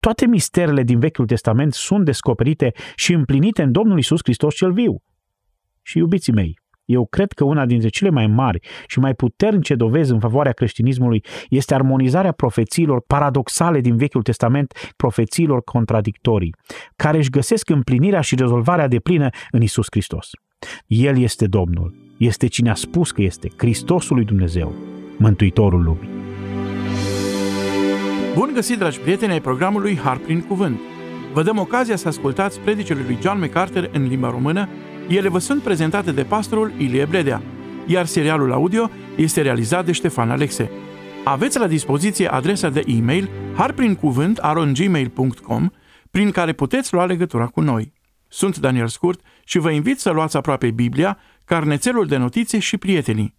[0.00, 5.02] Toate misterele din Vechiul Testament sunt descoperite și împlinite în Domnul Isus Hristos cel viu.
[5.82, 10.12] Și iubiții mei, eu cred că una dintre cele mai mari și mai puternice dovezi
[10.12, 16.54] în favoarea creștinismului este armonizarea profețiilor paradoxale din Vechiul Testament, profețiilor contradictorii,
[16.96, 20.30] care își găsesc împlinirea și rezolvarea de plină în Isus Hristos.
[20.86, 24.74] El este Domnul, este cine a spus că este Hristosul lui Dumnezeu,
[25.18, 26.08] Mântuitorul lumii.
[28.38, 30.78] Bun găsit, dragi prieteni, ai programului Har prin Cuvânt.
[31.32, 34.68] Vă dăm ocazia să ascultați predicele lui John MacArthur în limba română.
[35.08, 37.42] Ele vă sunt prezentate de pastorul Ilie Bledea,
[37.86, 40.70] iar serialul audio este realizat de Ștefan Alexe.
[41.24, 45.70] Aveți la dispoziție adresa de e-mail harprincuvânt.gmail.com
[46.10, 47.92] prin care puteți lua legătura cu noi.
[48.28, 53.36] Sunt Daniel Scurt și vă invit să luați aproape Biblia, carnețelul de notițe și prietenii.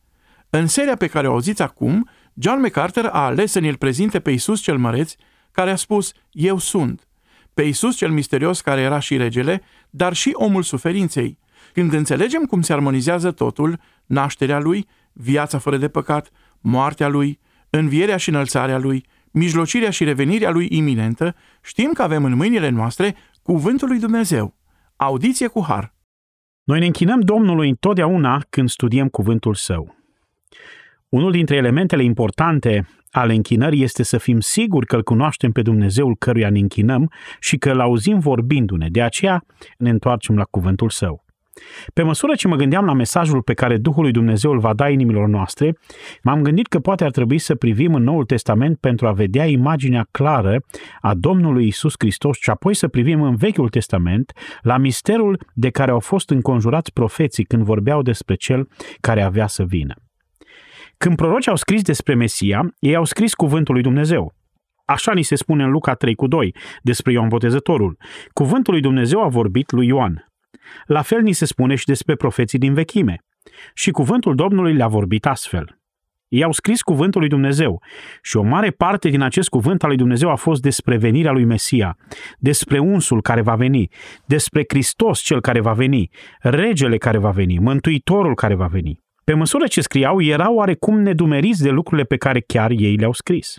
[0.50, 2.10] În seria pe care o auziți acum,
[2.42, 5.14] John MacArthur a ales să ne-l prezinte pe Isus cel Măreț,
[5.52, 7.08] care a spus, Eu sunt.
[7.54, 11.38] Pe Isus cel misterios care era și regele, dar și omul suferinței.
[11.74, 18.18] Când înțelegem cum se armonizează totul, nașterea lui, viața fără de păcat, moartea lui, învierea
[18.18, 23.88] și înălțarea lui, mijlocirea și revenirea lui iminentă, știm că avem în mâinile noastre cuvântul
[23.88, 24.58] lui Dumnezeu.
[24.96, 25.94] Audiție cu har.
[26.64, 29.99] Noi ne închinăm Domnului întotdeauna când studiem cuvântul său.
[31.10, 36.16] Unul dintre elementele importante ale închinării este să fim siguri că îl cunoaștem pe Dumnezeul
[36.16, 38.88] căruia ne închinăm și că îl auzim vorbindu-ne.
[38.90, 39.44] De aceea
[39.78, 41.24] ne întoarcem la cuvântul său.
[41.94, 44.90] Pe măsură ce mă gândeam la mesajul pe care Duhul lui Dumnezeu îl va da
[44.90, 45.78] inimilor noastre,
[46.24, 50.08] m-am gândit că poate ar trebui să privim în Noul Testament pentru a vedea imaginea
[50.12, 50.62] clară
[51.02, 55.92] a Domnului Isus Hristos și apoi să privim în Vechiul Testament la misterul de care
[55.92, 58.68] au fost înconjurați profeții când vorbeau despre cel
[59.00, 59.94] care avea să vină.
[61.04, 64.34] Când prorocii au scris despre Mesia, ei au scris cuvântul lui Dumnezeu.
[64.86, 67.98] Așa ni se spune în Luca 3 cu 2 despre Ioan Botezătorul.
[68.34, 70.32] Cuvântul lui Dumnezeu a vorbit lui Ioan.
[70.86, 73.24] La fel ni se spune și despre profeții din vechime.
[73.74, 75.80] Și cuvântul Domnului le-a vorbit astfel.
[76.28, 77.82] Ei au scris cuvântul lui Dumnezeu
[78.22, 81.46] și o mare parte din acest cuvânt al lui Dumnezeu a fost despre venirea lui
[81.46, 81.98] Mesia,
[82.38, 83.90] despre unsul care va veni,
[84.26, 86.10] despre Hristos cel care va veni,
[86.40, 89.08] regele care va veni, mântuitorul care va veni.
[89.30, 93.56] Pe măsură ce scriau, erau oarecum nedumeriți de lucrurile pe care chiar ei le-au scris.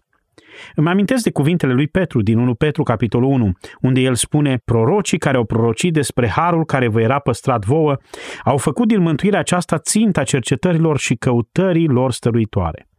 [0.75, 5.19] Îmi amintesc de cuvintele lui Petru din 1 Petru, capitolul 1, unde el spune Prorocii
[5.19, 7.97] care au prorocit despre harul care vă era păstrat vouă,
[8.45, 12.90] au făcut din mântuirea aceasta ținta cercetărilor și căutării lor stăruitoare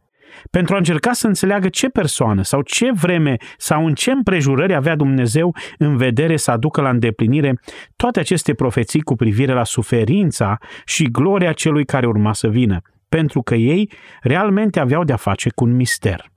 [0.50, 4.96] pentru a încerca să înțeleagă ce persoană sau ce vreme sau în ce împrejurări avea
[4.96, 7.60] Dumnezeu în vedere să aducă la îndeplinire
[7.96, 13.42] toate aceste profeții cu privire la suferința și gloria celui care urma să vină, pentru
[13.42, 16.30] că ei realmente aveau de-a face cu un mister.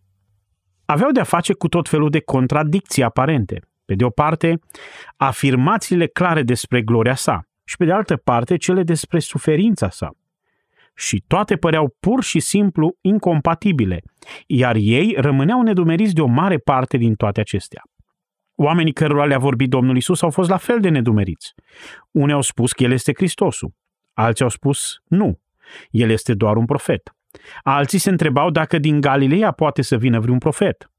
[0.85, 3.59] Aveau de-a face cu tot felul de contradicții aparente.
[3.85, 4.59] Pe de o parte,
[5.17, 10.09] afirmațiile clare despre gloria sa și pe de altă parte cele despre suferința sa
[10.95, 14.01] și toate păreau pur și simplu incompatibile,
[14.47, 17.81] iar ei rămâneau nedumeriți de o mare parte din toate acestea.
[18.55, 21.53] Oamenii cărora le-a vorbit Domnul Isus au fost la fel de nedumeriți.
[22.11, 23.73] Unii au spus că El este Hristosul,
[24.13, 25.39] alții au spus nu,
[25.89, 27.15] El este doar un profet.
[27.63, 30.89] Alții se întrebau dacă din Galileea poate să vină vreun profet.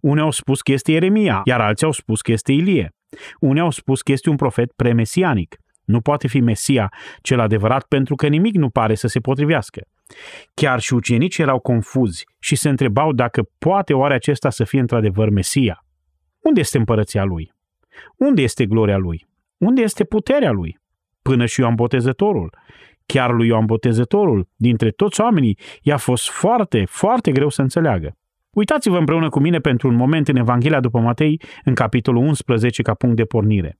[0.00, 2.94] Unii au spus că este Ieremia, iar alții au spus că este Ilie.
[3.40, 5.56] Unii au spus că este un profet premesianic.
[5.86, 9.80] Nu poate fi Mesia cel adevărat pentru că nimic nu pare să se potrivească.
[10.54, 15.30] Chiar și ucenicii erau confuzi și se întrebau dacă poate oare acesta să fie într-adevăr
[15.30, 15.84] Mesia.
[16.40, 17.52] Unde este împărăția lui?
[18.16, 19.26] Unde este gloria lui?
[19.58, 20.78] Unde este puterea lui?
[21.22, 22.58] Până și Ioan Botezătorul.
[23.06, 28.16] Chiar lui Ioan Botezătorul, dintre toți oamenii, i-a fost foarte, foarte greu să înțeleagă.
[28.56, 32.94] Uitați-vă împreună cu mine pentru un moment în Evanghelia după Matei, în capitolul 11, ca
[32.94, 33.78] punct de pornire.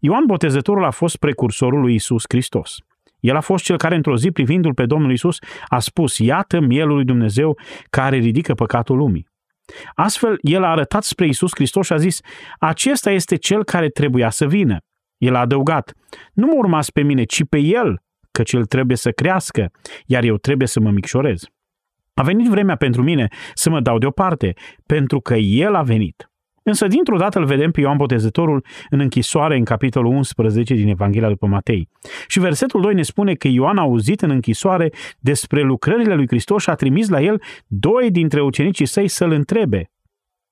[0.00, 2.76] Ioan Botezătorul a fost precursorul lui Isus Hristos.
[3.20, 5.38] El a fost cel care, într-o zi, privindu-l pe Domnul Isus,
[5.68, 7.58] a spus, iată mielul lui Dumnezeu
[7.90, 9.26] care ridică păcatul lumii.
[9.94, 12.20] Astfel, el a arătat spre Isus Hristos și a zis,
[12.58, 14.78] acesta este cel care trebuia să vină.
[15.18, 15.92] El a adăugat,
[16.32, 19.70] nu mă urmați pe mine, ci pe el, căci el trebuie să crească,
[20.06, 21.42] iar eu trebuie să mă micșorez.
[22.14, 24.54] A venit vremea pentru mine să mă dau deoparte,
[24.86, 26.28] pentru că el a venit.
[26.62, 31.28] Însă dintr-o dată îl vedem pe Ioan Botezătorul în închisoare în capitolul 11 din Evanghelia
[31.28, 31.88] după Matei.
[32.26, 36.62] Și versetul 2 ne spune că Ioan a auzit în închisoare despre lucrările lui Hristos
[36.62, 39.90] și a trimis la el doi dintre ucenicii săi să-l întrebe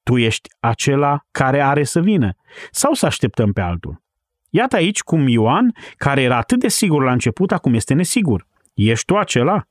[0.03, 2.33] Tu ești acela care are să vină
[2.71, 4.03] sau să așteptăm pe altul?
[4.51, 8.47] Iată aici cum Ioan, care era atât de sigur la început, acum este nesigur.
[8.75, 9.67] Ești tu acela?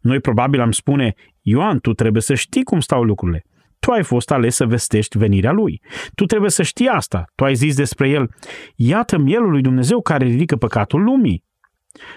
[0.00, 3.44] Noi probabil am spune, Ioan, tu trebuie să știi cum stau lucrurile.
[3.78, 5.82] Tu ai fost ales să vestești venirea lui.
[6.14, 7.24] Tu trebuie să știi asta.
[7.34, 8.30] Tu ai zis despre el,
[8.76, 11.44] iată mielul lui Dumnezeu care ridică păcatul lumii.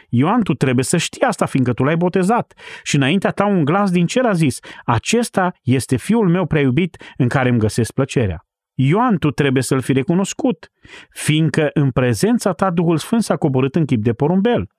[0.09, 2.53] Ioan, tu trebuie să știi asta, fiindcă tu l-ai botezat.
[2.83, 7.03] Și înaintea ta un glas din cer a zis, acesta este fiul meu prea iubit
[7.17, 8.45] în care îmi găsesc plăcerea.
[8.73, 10.71] Ioan, tu trebuie să-l fi recunoscut,
[11.09, 14.69] fiindcă în prezența ta Duhul Sfânt s-a coborât în chip de porumbel.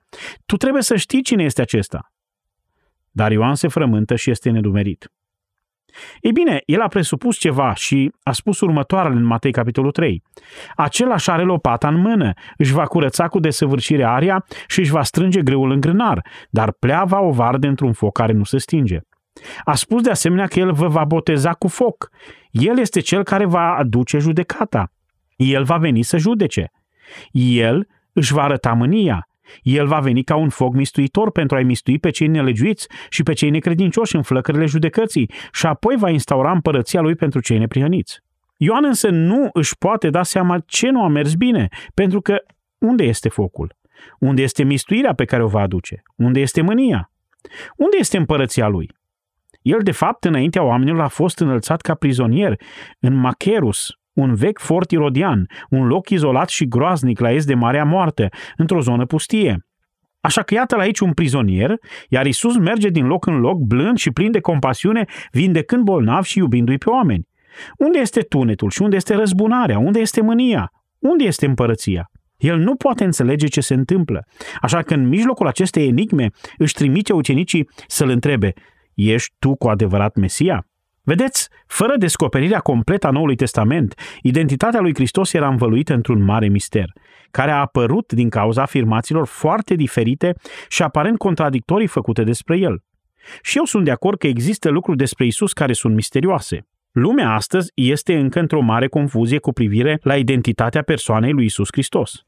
[0.45, 2.11] Tu trebuie să știi cine este acesta.
[3.17, 5.11] Dar Ioan se frământă și este nedumerit.
[6.21, 10.23] Ei bine, el a presupus ceva și a spus următoarele în Matei capitolul 3.
[10.75, 15.41] Același are lopata în mână, își va curăța cu desăvârșire aria și își va strânge
[15.41, 18.99] greul în grânar, dar pleava o varde într-un foc care nu se stinge.
[19.63, 22.09] A spus de asemenea că el vă va boteza cu foc.
[22.51, 24.91] El este cel care va aduce judecata.
[25.35, 26.71] El va veni să judece.
[27.31, 29.26] El își va arăta mânia.
[29.61, 33.33] El va veni ca un foc mistuitor pentru a-i mistui pe cei nelegiuiți și pe
[33.33, 38.19] cei necredincioși în flăcările judecății și apoi va instaura împărăția lui pentru cei neprihăniți.
[38.57, 42.37] Ioan însă nu își poate da seama ce nu a mers bine, pentru că
[42.77, 43.75] unde este focul?
[44.19, 46.03] Unde este mistuirea pe care o va aduce?
[46.15, 47.11] Unde este mânia?
[47.75, 48.91] Unde este împărăția lui?
[49.61, 52.59] El, de fapt, înaintea oamenilor a fost înălțat ca prizonier
[52.99, 57.83] în Macherus, un vechi fort irodian, un loc izolat și groaznic la est de Marea
[57.83, 59.65] Moarte, într-o zonă pustie.
[60.19, 61.75] Așa că iată la aici un prizonier,
[62.09, 66.37] iar Isus merge din loc în loc, blând și plin de compasiune, vindecând bolnavi și
[66.37, 67.27] iubindu-i pe oameni.
[67.77, 69.79] Unde este tunetul și unde este răzbunarea?
[69.79, 70.71] Unde este mânia?
[70.99, 72.11] Unde este împărăția?
[72.37, 74.25] El nu poate înțelege ce se întâmplă.
[74.61, 78.53] Așa că în mijlocul acestei enigme își trimite ucenicii să-l întrebe,
[78.93, 80.67] ești tu cu adevărat Mesia?
[81.07, 86.93] Vedeți, fără descoperirea completă a Noului Testament, identitatea lui Hristos era învăluită într-un mare mister,
[87.31, 90.35] care a apărut din cauza afirmațiilor foarte diferite
[90.67, 92.83] și aparent contradictorii făcute despre el.
[93.41, 96.67] Și eu sunt de acord că există lucruri despre Isus care sunt misterioase.
[96.91, 102.26] Lumea astăzi este încă într-o mare confuzie cu privire la identitatea persoanei lui Isus Hristos.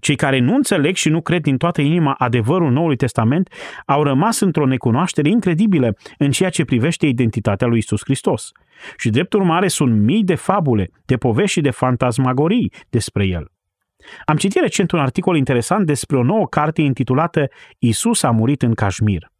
[0.00, 3.48] Cei care nu înțeleg și nu cred din toată inima adevărul Noului Testament
[3.86, 8.50] au rămas într-o necunoaștere incredibilă în ceea ce privește identitatea lui Isus Hristos.
[8.96, 13.48] Și drept urmare sunt mii de fabule, de povești și de fantasmagorii despre el.
[14.24, 17.48] Am citit recent un articol interesant despre o nouă carte intitulată
[17.78, 19.32] Isus a murit în Kashmir.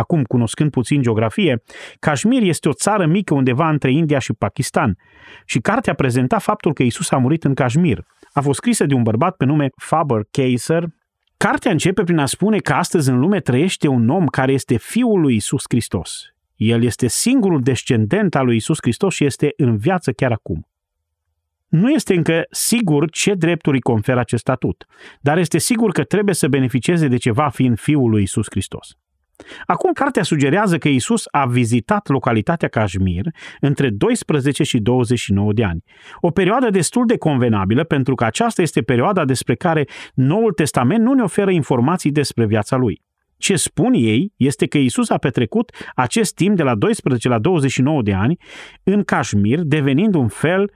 [0.00, 1.62] Acum, cunoscând puțin geografie,
[1.98, 4.96] Kashmir este o țară mică undeva între India și Pakistan
[5.44, 9.02] și cartea prezenta faptul că Isus a murit în Kashmir, a fost scrisă de un
[9.02, 10.84] bărbat pe nume Faber Kaiser.
[11.36, 15.20] Cartea începe prin a spune că astăzi în lume trăiește un om care este fiul
[15.20, 16.22] lui Isus Hristos.
[16.56, 20.66] El este singurul descendent al lui Isus Hristos și este în viață chiar acum.
[21.68, 24.86] Nu este încă sigur ce drepturi îi conferă acest statut,
[25.20, 28.96] dar este sigur că trebuie să beneficieze de ceva fiind fiul lui Isus Hristos.
[29.66, 33.24] Acum, cartea sugerează că Isus a vizitat localitatea Kashmir
[33.60, 35.84] între 12 și 29 de ani.
[36.20, 41.12] O perioadă destul de convenabilă pentru că aceasta este perioada despre care Noul Testament nu
[41.12, 43.02] ne oferă informații despre viața lui.
[43.36, 48.02] Ce spun ei este că Isus a petrecut acest timp de la 12 la 29
[48.02, 48.36] de ani
[48.82, 50.72] în Kashmir, devenind un fel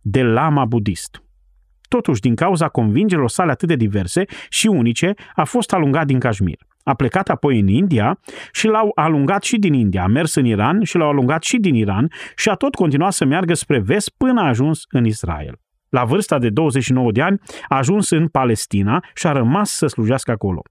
[0.00, 1.20] de lama budist.
[1.88, 6.58] Totuși, din cauza convingerilor sale atât de diverse și unice, a fost alungat din Kashmir.
[6.88, 8.20] A plecat apoi în India
[8.52, 10.02] și l-au alungat și din India.
[10.02, 13.24] A mers în Iran și l-au alungat și din Iran și a tot continuat să
[13.24, 15.60] meargă spre vest până a ajuns în Israel.
[15.88, 20.30] La vârsta de 29 de ani a ajuns în Palestina și a rămas să slujească
[20.30, 20.62] acolo.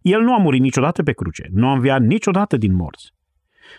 [0.00, 3.12] El nu a murit niciodată pe cruce, nu a înviat niciodată din morți.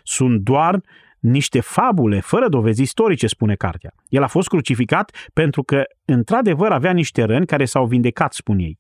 [0.04, 0.82] Sunt doar
[1.20, 3.94] niște fabule fără dovezi istorice, spune cartea.
[4.08, 8.80] El a fost crucificat pentru că, într-adevăr, avea niște răni care s-au vindecat, spun ei.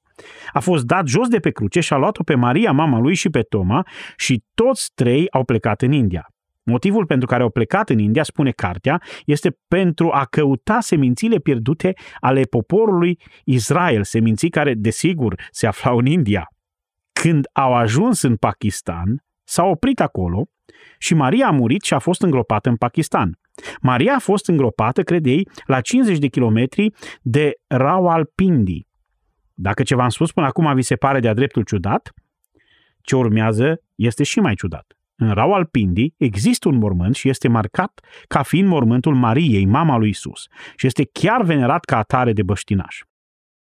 [0.52, 3.30] A fost dat jos de pe cruce și a luat-o pe Maria, mama lui și
[3.30, 6.28] pe Toma și toți trei au plecat în India.
[6.66, 11.94] Motivul pentru care au plecat în India, spune cartea, este pentru a căuta semințile pierdute
[12.20, 16.48] ale poporului Israel, seminții care, desigur, se aflau în India.
[17.22, 20.46] Când au ajuns în Pakistan, s-au oprit acolo
[20.98, 23.40] și Maria a murit și a fost îngropată în Pakistan.
[23.82, 28.88] Maria a fost îngropată, cred ei, la 50 de kilometri de Rawalpindi,
[29.54, 32.14] dacă ce v-am spus până acum vi se pare de-a dreptul ciudat,
[33.02, 34.98] ce urmează este și mai ciudat.
[35.16, 40.48] În Rawalpindi există un mormânt și este marcat ca fiind mormântul Mariei, mama lui Isus,
[40.76, 43.02] și este chiar venerat ca atare de băștinaș.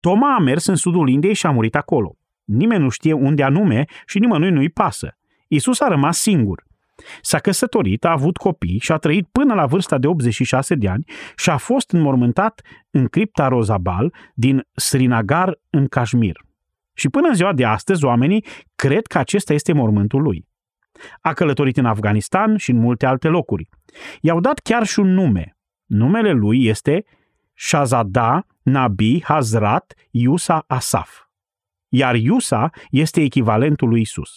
[0.00, 2.16] Toma a mers în sudul Indiei și a murit acolo.
[2.44, 5.18] Nimeni nu știe unde anume și nimănui nu-i pasă.
[5.48, 6.66] Isus a rămas singur.
[7.20, 11.04] S-a căsătorit, a avut copii și a trăit până la vârsta de 86 de ani
[11.36, 16.36] și a fost înmormântat în cripta Rozabal din Srinagar în Kashmir.
[16.94, 18.44] Și până în ziua de astăzi, oamenii
[18.76, 20.46] cred că acesta este mormântul lui.
[21.20, 23.68] A călătorit în Afganistan și în multe alte locuri.
[24.20, 25.56] I-au dat chiar și un nume.
[25.86, 27.04] Numele lui este
[27.54, 31.20] Shazada Nabi Hazrat Yusa Asaf.
[31.88, 34.30] Iar Yusa este echivalentul lui Isus.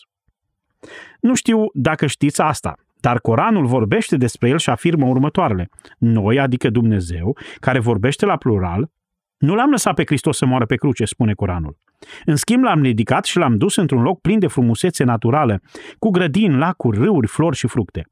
[1.20, 5.70] Nu știu dacă știți asta, dar Coranul vorbește despre el și afirmă următoarele.
[5.98, 8.90] Noi, adică Dumnezeu, care vorbește la plural,
[9.38, 11.78] nu l-am lăsat pe Hristos să moară pe cruce, spune Coranul.
[12.26, 15.62] În schimb, l-am ridicat și l-am dus într-un loc plin de frumusețe naturală,
[16.00, 18.08] cu grădini, lacuri, râuri, flori și fructe.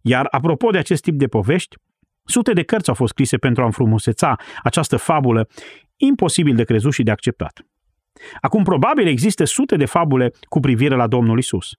[0.00, 1.76] Iar apropo de acest tip de povești,
[2.24, 5.48] sute de cărți au fost scrise pentru a înfrumuseța această fabulă
[5.96, 7.66] imposibil de crezut și de acceptat.
[8.40, 11.70] Acum, probabil există sute de fabule cu privire la Domnul Isus.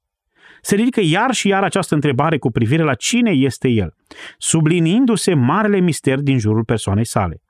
[0.62, 3.94] Se ridică iar și iar această întrebare cu privire la cine este El,
[4.38, 7.42] subliniindu-se marele mister din jurul persoanei sale.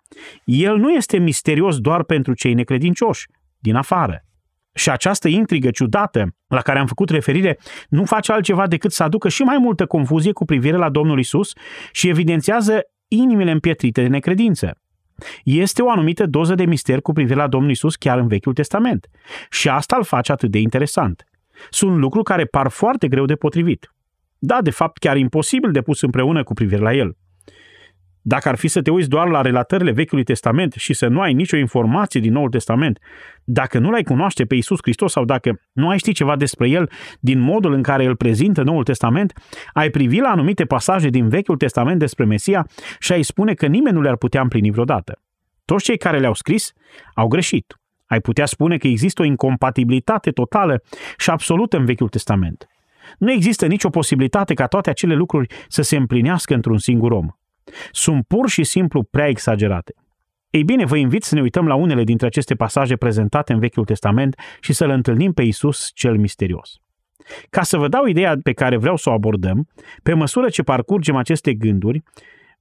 [0.43, 3.25] El nu este misterios doar pentru cei necredincioși,
[3.59, 4.23] din afară.
[4.73, 7.57] Și această intrigă ciudată la care am făcut referire
[7.89, 11.53] nu face altceva decât să aducă și mai multă confuzie cu privire la Domnul Isus
[11.91, 14.77] și evidențiază inimile împietrite de necredință.
[15.43, 19.07] Este o anumită doză de mister cu privire la Domnul Isus chiar în Vechiul Testament.
[19.49, 21.23] Și asta îl face atât de interesant.
[21.69, 23.93] Sunt lucruri care par foarte greu de potrivit.
[24.37, 27.15] Da, de fapt, chiar imposibil de pus împreună cu privire la el.
[28.21, 31.33] Dacă ar fi să te uiți doar la relatările Vechiului Testament și să nu ai
[31.33, 32.99] nicio informație din Noul Testament,
[33.43, 36.89] dacă nu l-ai cunoaște pe Isus Hristos sau dacă nu ai ști ceva despre el
[37.19, 39.33] din modul în care îl prezintă Noul Testament,
[39.73, 42.67] ai privi la anumite pasaje din Vechiul Testament despre Mesia
[42.99, 45.21] și ai spune că nimeni nu le-ar putea împlini vreodată.
[45.65, 46.73] Toți cei care le-au scris
[47.13, 47.78] au greșit.
[48.09, 50.83] Ai putea spune că există o incompatibilitate totală
[51.17, 52.67] și absolută în Vechiul Testament.
[53.17, 57.27] Nu există nicio posibilitate ca toate acele lucruri să se împlinească într-un singur om
[57.91, 59.93] sunt pur și simplu prea exagerate.
[60.49, 63.85] Ei bine, vă invit să ne uităm la unele dintre aceste pasaje prezentate în Vechiul
[63.85, 66.77] Testament și să-L întâlnim pe Isus cel misterios.
[67.49, 69.67] Ca să vă dau ideea pe care vreau să o abordăm,
[70.03, 72.03] pe măsură ce parcurgem aceste gânduri,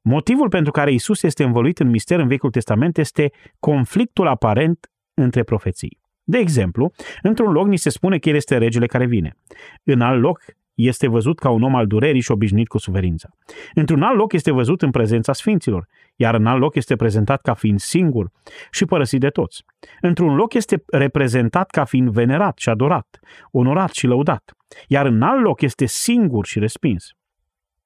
[0.00, 5.42] motivul pentru care Isus este învăluit în mister în Vechiul Testament este conflictul aparent între
[5.42, 5.98] profeții.
[6.24, 9.36] De exemplu, într-un loc ni se spune că El este regele care vine.
[9.84, 10.40] În alt loc
[10.74, 13.28] este văzut ca un om al durerii și obișnuit cu suferința.
[13.74, 17.54] Într-un alt loc este văzut în prezența sfinților, iar în alt loc este prezentat ca
[17.54, 18.30] fiind singur
[18.70, 19.64] și părăsit de toți.
[20.00, 23.18] Într-un loc este reprezentat ca fiind venerat și adorat,
[23.50, 24.52] onorat și lăudat,
[24.86, 27.12] iar în alt loc este singur și respins.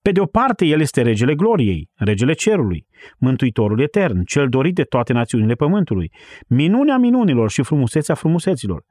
[0.03, 2.87] Pe de o parte, el este regele gloriei, regele cerului,
[3.19, 6.13] mântuitorul etern, cel dorit de toate națiunile pământului,
[6.47, 8.85] minunea minunilor și frumusețea frumuseților.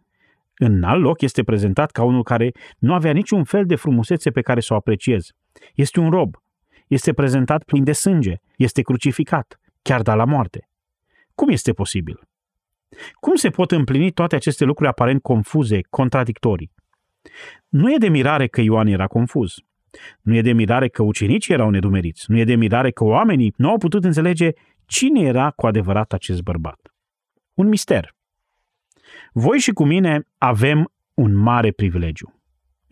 [0.56, 4.42] În alt loc este prezentat ca unul care nu avea niciun fel de frumusețe pe
[4.42, 5.28] care să o apreciez.
[5.76, 6.36] Este un rob.
[6.88, 8.34] Este prezentat plin de sânge.
[8.58, 10.70] Este crucificat, chiar da la moarte.
[11.36, 12.20] Cum este posibil?
[13.20, 16.72] Cum se pot împlini toate aceste lucruri aparent confuze, contradictorii?
[17.68, 19.54] Nu e de mirare că Ioan era confuz.
[20.22, 22.26] Nu e de mirare că ucenicii erau nedumeriți.
[22.28, 24.50] Nu e de mirare că oamenii nu au putut înțelege
[24.86, 26.80] cine era cu adevărat acest bărbat.
[27.54, 28.14] Un mister.
[29.34, 32.42] Voi și cu mine avem un mare privilegiu.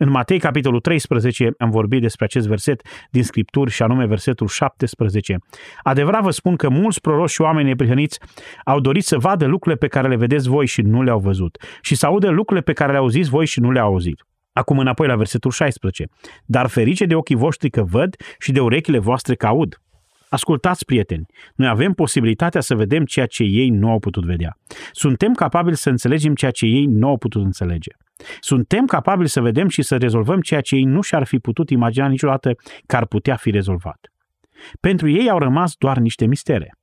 [0.02, 5.36] În Matei, capitolul 13, am vorbit despre acest verset din Scripturi și anume versetul 17.
[5.82, 8.18] Adevărat vă spun că mulți proroși și oameni neprihăniți
[8.64, 11.94] au dorit să vadă lucrurile pe care le vedeți voi și nu le-au văzut și
[11.94, 14.24] să audă lucrurile pe care le auziți voi și nu le-au auzit.
[14.52, 16.04] Acum înapoi la versetul 16.
[16.44, 19.80] Dar ferice de ochii voștri că văd și de urechile voastre că aud.
[20.28, 24.56] Ascultați, prieteni, noi avem posibilitatea să vedem ceea ce ei nu au putut vedea.
[24.92, 27.90] Suntem capabili să înțelegem ceea ce ei nu au putut înțelege.
[28.40, 32.06] Suntem capabili să vedem și să rezolvăm ceea ce ei nu și-ar fi putut imagina
[32.06, 32.52] niciodată
[32.86, 33.98] că ar putea fi rezolvat.
[34.80, 36.74] Pentru ei au rămas doar niște mistere.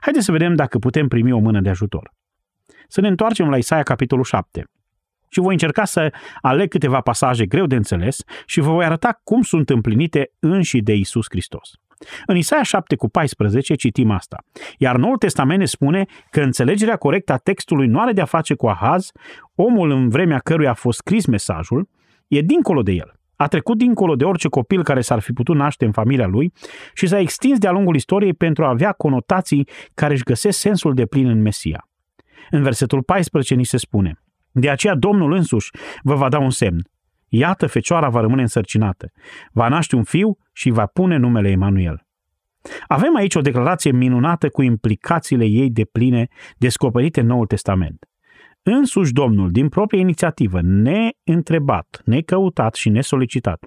[0.00, 2.12] Haideți să vedem dacă putem primi o mână de ajutor.
[2.88, 4.64] Să ne întoarcem la Isaia capitolul 7
[5.30, 9.42] și voi încerca să aleg câteva pasaje greu de înțeles și vă voi arăta cum
[9.42, 11.70] sunt împlinite înși de Isus Hristos.
[12.26, 14.44] În Isaia 7 cu 14 citim asta.
[14.78, 18.54] Iar Noul Testament ne spune că înțelegerea corectă a textului nu are de a face
[18.54, 19.10] cu Ahaz,
[19.54, 21.88] omul în vremea căruia a fost scris mesajul,
[22.28, 23.14] e dincolo de el.
[23.36, 26.52] A trecut dincolo de orice copil care s-ar fi putut naște în familia lui
[26.94, 31.06] și s-a extins de-a lungul istoriei pentru a avea conotații care își găsesc sensul de
[31.06, 31.88] plin în Mesia.
[32.50, 34.20] În versetul 14 ni se spune,
[34.52, 35.70] de aceea Domnul însuși
[36.02, 36.80] vă va da un semn.
[37.28, 39.10] Iată, fecioara va rămâne însărcinată.
[39.52, 42.06] Va naște un fiu și va pune numele Emanuel.
[42.86, 46.28] Avem aici o declarație minunată cu implicațiile ei de pline
[46.58, 48.04] descoperite în Noul Testament.
[48.62, 53.64] Însuși Domnul, din proprie inițiativă, neîntrebat, necăutat și nesolicitat,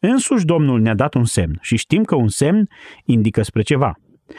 [0.00, 2.68] însuși Domnul ne-a dat un semn și știm că un semn
[3.04, 3.92] indică spre ceva.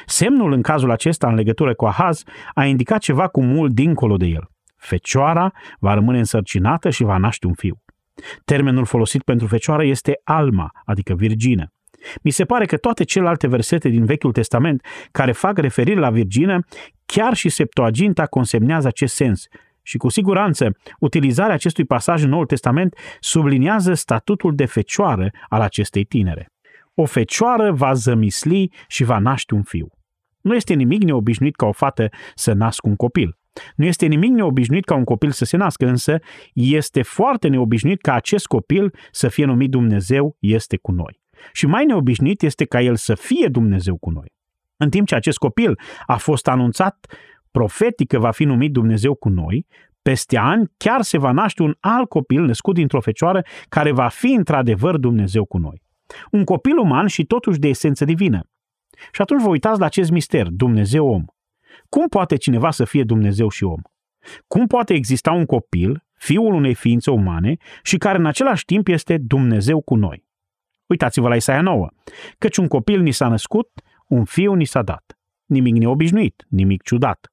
[0.05, 2.23] Semnul în cazul acesta, în legătură cu Ahaz,
[2.53, 4.49] a indicat ceva cu mult dincolo de el.
[4.77, 7.81] Fecioara va rămâne însărcinată și va naște un fiu.
[8.46, 11.72] Termenul folosit pentru fecioară este alma, adică virgină.
[12.22, 16.60] Mi se pare că toate celelalte versete din Vechiul Testament care fac referire la virgină,
[17.05, 19.46] chiar și Septuaginta consemnează acest sens.
[19.81, 20.69] Și cu siguranță,
[21.00, 26.50] utilizarea acestui pasaj în Noul Testament subliniază statutul de fecioară al acestei tinere.
[26.93, 29.88] O fecioară va zămisli și va naște un fiu.
[30.41, 33.38] Nu este nimic neobișnuit ca o fată să nască un copil.
[33.75, 36.19] Nu este nimic neobișnuit ca un copil să se nască, însă
[36.53, 41.21] este foarte neobișnuit ca acest copil să fie numit Dumnezeu este cu noi.
[41.53, 44.33] Și mai neobișnuit este ca el să fie Dumnezeu cu noi.
[44.77, 47.05] În timp ce acest copil a fost anunțat
[47.51, 49.65] profetic că va fi numit Dumnezeu cu noi,
[50.01, 54.33] peste ani chiar se va naște un alt copil născut dintr-o fecioară care va fi
[54.33, 55.81] într-adevăr Dumnezeu cu noi.
[56.31, 58.49] Un copil uman și totuși de esență divină.
[59.11, 61.25] Și atunci vă uitați la acest mister, Dumnezeu-om.
[61.89, 63.81] Cum poate cineva să fie Dumnezeu și om?
[64.48, 69.17] Cum poate exista un copil, fiul unei ființe umane, și care în același timp este
[69.17, 70.25] Dumnezeu cu noi?
[70.86, 71.88] Uitați-vă la Isaia 9.
[72.38, 73.69] Căci un copil ni s-a născut,
[74.07, 75.17] un fiu ni s-a dat.
[75.46, 77.31] Nimic neobișnuit, nimic ciudat.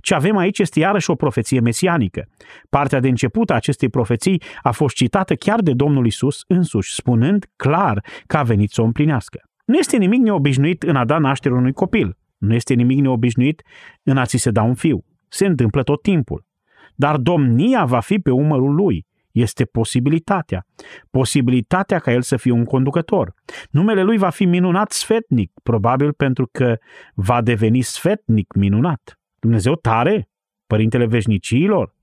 [0.00, 2.28] Ce avem aici este iarăși o profeție mesianică.
[2.70, 7.46] Partea de început a acestei profeții a fost citată chiar de Domnul Isus însuși, spunând
[7.56, 9.40] clar că a venit să o împlinească.
[9.64, 12.16] Nu este nimic neobișnuit în a da naștere unui copil.
[12.38, 13.62] Nu este nimic neobișnuit
[14.02, 15.04] în a ți se da un fiu.
[15.28, 16.46] Se întâmplă tot timpul.
[16.94, 19.06] Dar domnia va fi pe umărul lui.
[19.30, 20.66] Este posibilitatea.
[21.10, 23.34] Posibilitatea ca el să fie un conducător.
[23.70, 26.78] Numele lui va fi minunat sfetnic, probabil pentru că
[27.14, 29.18] va deveni sfetnic minunat.
[29.38, 30.28] Dumnezeu tare?
[30.66, 31.94] Părintele veșnicilor?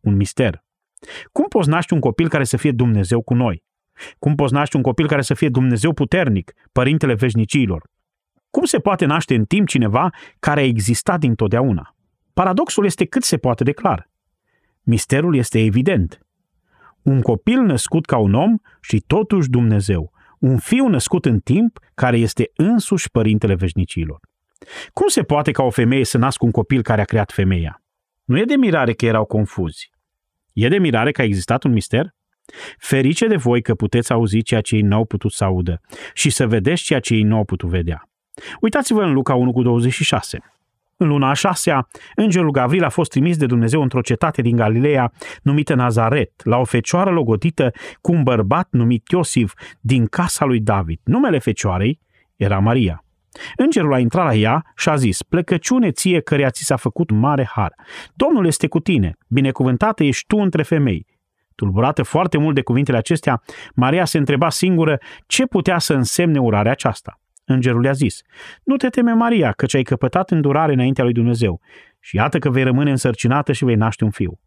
[0.00, 0.64] Un mister.
[1.32, 3.64] Cum poți naște un copil care să fie Dumnezeu cu noi?
[4.18, 7.88] Cum poți naște un copil care să fie Dumnezeu puternic, Părintele veșnicilor?
[8.56, 11.96] Cum se poate naște în timp cineva care a existat dintotdeauna?
[12.34, 14.10] Paradoxul este cât se poate de clar.
[14.82, 16.20] Misterul este evident.
[17.02, 20.12] Un copil născut ca un om și totuși Dumnezeu.
[20.38, 24.20] Un fiu născut în timp care este însuși Părintele veșnicilor.
[24.92, 27.82] Cum se poate ca o femeie să nască un copil care a creat femeia?
[28.24, 29.90] Nu e de mirare că erau confuzi.
[30.52, 32.14] E de mirare că a existat un mister?
[32.78, 35.80] Ferice de voi că puteți auzi ceea ce ei n-au putut să audă
[36.14, 38.08] și să vedeți ceea ce ei nu au putut vedea.
[38.60, 40.38] Uitați-vă în Luca 1 cu 26.
[40.96, 45.12] În luna a șasea, îngerul Gavril a fost trimis de Dumnezeu într-o cetate din Galileea
[45.42, 47.70] numită Nazaret, la o fecioară logodită
[48.00, 51.00] cu un bărbat numit Iosif din casa lui David.
[51.04, 52.00] Numele fecioarei
[52.36, 53.04] era Maria.
[53.56, 57.48] Îngerul a intrat la ea și a zis, plecăciune ție căreia ți s-a făcut mare
[57.52, 57.74] har.
[58.14, 61.06] Domnul este cu tine, binecuvântată ești tu între femei.
[61.54, 63.42] Tulburată foarte mult de cuvintele acestea,
[63.74, 67.20] Maria se întreba singură ce putea să însemne urarea aceasta.
[67.48, 68.20] Îngerul i-a zis,
[68.62, 71.60] nu te teme, Maria, căci ai căpătat îndurare înaintea lui Dumnezeu
[72.00, 74.40] și iată că vei rămâne însărcinată și vei naște un fiu.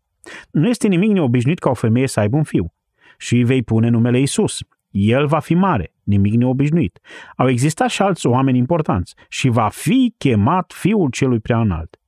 [0.52, 2.74] Nu este nimic neobișnuit ca o femeie să aibă un fiu
[3.18, 4.60] și îi vei pune numele Isus.
[4.90, 7.00] El va fi mare, nimic neobișnuit.
[7.36, 12.00] Au existat și alți oameni importanți și va fi chemat fiul celui prea înalt.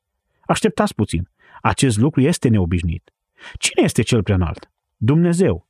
[0.41, 1.29] Așteptați puțin.
[1.61, 3.13] Acest lucru este neobișnuit.
[3.57, 4.71] Cine este cel prea înalt?
[4.97, 5.67] Dumnezeu.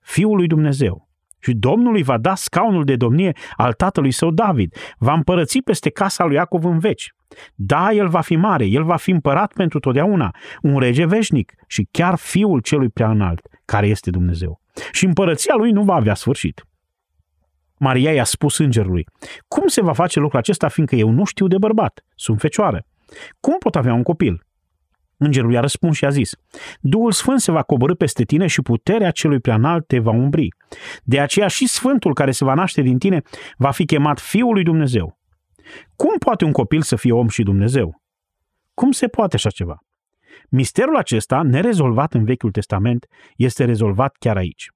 [0.00, 1.08] Fiul lui Dumnezeu.
[1.42, 4.76] Și Domnul îi va da scaunul de domnie al tatălui său David.
[4.98, 7.12] Va împărăți peste casa lui Iacov în veci.
[7.54, 11.88] Da, el va fi mare, el va fi împărat pentru totdeauna, un rege veșnic și
[11.90, 14.60] chiar fiul celui prea înalt, care este Dumnezeu.
[14.92, 16.66] Și împărăția lui nu va avea sfârșit.
[17.78, 19.06] Maria i-a spus îngerului,
[19.48, 22.84] cum se va face lucrul acesta fiindcă eu nu știu de bărbat, sunt fecioară?
[23.40, 24.46] Cum pot avea un copil?
[25.16, 26.32] Îngerul i-a răspuns și a zis,
[26.80, 30.48] Duhul Sfânt se va coborâ peste tine și puterea celui preanalt te va umbri.
[31.02, 33.22] De aceea și Sfântul care se va naște din tine
[33.56, 35.18] va fi chemat Fiul lui Dumnezeu.
[35.96, 38.02] Cum poate un copil să fie om și Dumnezeu?
[38.74, 39.78] Cum se poate așa ceva?
[40.48, 43.06] Misterul acesta, nerezolvat în Vechiul Testament,
[43.36, 44.70] este rezolvat chiar aici.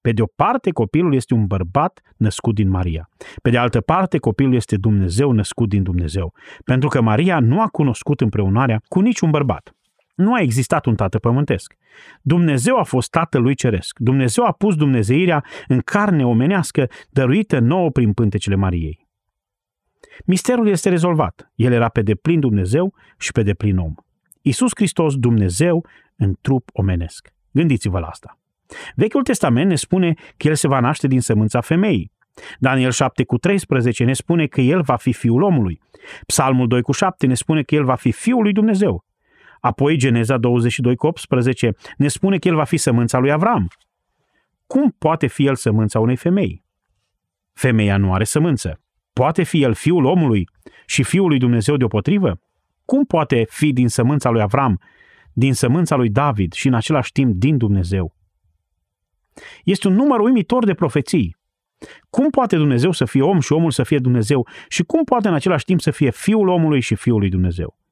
[0.00, 3.08] Pe de o parte, copilul este un bărbat născut din Maria.
[3.42, 6.34] Pe de altă parte, copilul este Dumnezeu născut din Dumnezeu.
[6.64, 9.74] Pentru că Maria nu a cunoscut împreunarea cu niciun bărbat.
[10.14, 11.74] Nu a existat un tată pământesc.
[12.22, 13.98] Dumnezeu a fost tatăl lui ceresc.
[13.98, 19.06] Dumnezeu a pus dumnezeirea în carne omenească, dăruită nouă prin pântecele Mariei.
[20.24, 21.52] Misterul este rezolvat.
[21.54, 23.94] El era pe deplin Dumnezeu și pe deplin om.
[24.42, 27.32] Iisus Hristos, Dumnezeu, în trup omenesc.
[27.50, 28.38] Gândiți-vă la asta.
[28.94, 32.12] Vechiul Testament ne spune că el se va naște din sămânța femeii.
[32.58, 35.80] Daniel 7 cu 13 ne spune că el va fi fiul omului.
[36.26, 39.04] Psalmul 2 cu 7 ne spune că el va fi fiul lui Dumnezeu.
[39.64, 43.68] Apoi Geneza 22 cu 18 ne spune că el va fi sămânța lui Avram.
[44.66, 46.64] Cum poate fi el sămânța unei femei?
[47.52, 48.80] Femeia nu are sămânță.
[49.12, 50.48] Poate fi el fiul omului
[50.86, 52.40] și fiul lui Dumnezeu deopotrivă?
[52.84, 54.80] Cum poate fi din sămânța lui Avram,
[55.32, 58.16] din sămânța lui David și în același timp din Dumnezeu?
[59.64, 61.36] Este un număr uimitor de profeții.
[62.10, 65.34] Cum poate Dumnezeu să fie om și omul să fie Dumnezeu și cum poate în
[65.34, 67.82] același timp să fie fiul omului și fiul lui Dumnezeu?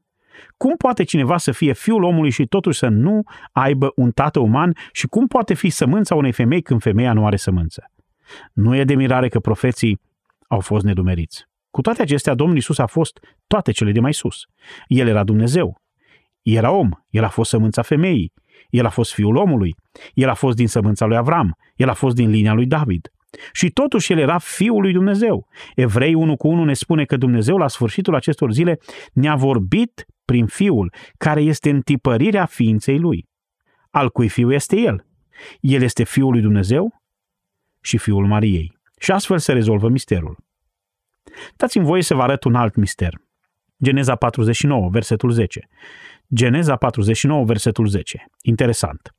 [0.56, 4.76] Cum poate cineva să fie fiul omului și totuși să nu aibă un tată uman
[4.92, 7.90] și cum poate fi sămânța unei femei când femeia nu are sămânță?
[8.52, 10.00] Nu e de mirare că profeții
[10.48, 11.44] au fost nedumeriți.
[11.70, 14.44] Cu toate acestea, Domnul Isus a fost toate cele de mai sus.
[14.86, 15.80] El era Dumnezeu.
[16.42, 16.90] Era om.
[17.08, 18.32] El a fost sămânța femeii.
[18.70, 19.74] El a fost fiul omului.
[20.14, 21.56] El a fost din sămânța lui Avram.
[21.76, 23.08] El a fost din linia lui David.
[23.52, 25.48] Și totuși el era Fiul lui Dumnezeu.
[25.74, 28.78] Evrei 1 cu 1 ne spune că Dumnezeu la sfârșitul acestor zile
[29.12, 33.28] ne-a vorbit prin Fiul, care este întipărirea ființei lui.
[33.90, 35.06] Al cui fiu este el?
[35.60, 37.02] El este Fiul lui Dumnezeu
[37.80, 38.78] și Fiul Mariei.
[38.98, 40.36] Și astfel se rezolvă misterul.
[41.56, 43.14] Dați-mi voie să vă arăt un alt mister.
[43.82, 45.68] Geneza 49, versetul 10.
[46.34, 48.24] Geneza 49, versetul 10.
[48.42, 49.14] Interesant.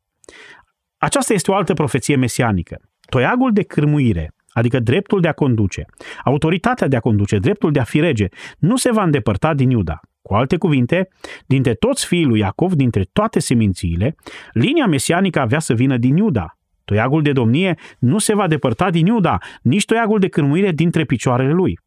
[0.97, 2.81] Aceasta este o altă profeție mesianică.
[3.09, 5.85] Toiagul de cârmuire, adică dreptul de a conduce,
[6.23, 9.99] autoritatea de a conduce, dreptul de a fi rege, nu se va îndepărta din Iuda.
[10.23, 11.07] Cu alte cuvinte,
[11.45, 14.15] dintre toți fiii lui Iacov, dintre toate semințiile,
[14.53, 16.57] linia mesianică avea să vină din Iuda.
[16.85, 21.51] Toiagul de domnie nu se va depărta din Iuda, nici toiagul de cârmuire dintre picioarele
[21.51, 21.79] lui.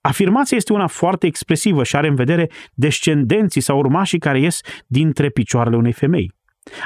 [0.00, 5.28] Afirmația este una foarte expresivă și are în vedere descendenții sau urmașii care ies dintre
[5.28, 6.32] picioarele unei femei.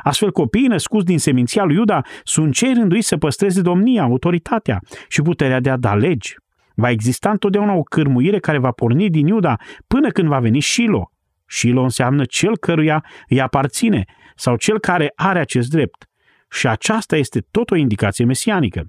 [0.02, 5.22] Astfel, copiii născuți din seminția lui Iuda sunt cei rânduiți să păstreze domnia, autoritatea și
[5.22, 6.34] puterea de a da legi.
[6.82, 11.10] Va exista întotdeauna o cârmuire care va porni din Iuda până când va veni Shilo.
[11.46, 14.04] Shilo înseamnă cel căruia îi aparține
[14.36, 16.08] sau cel care are acest drept.
[16.50, 18.86] Și aceasta este tot o indicație mesianică.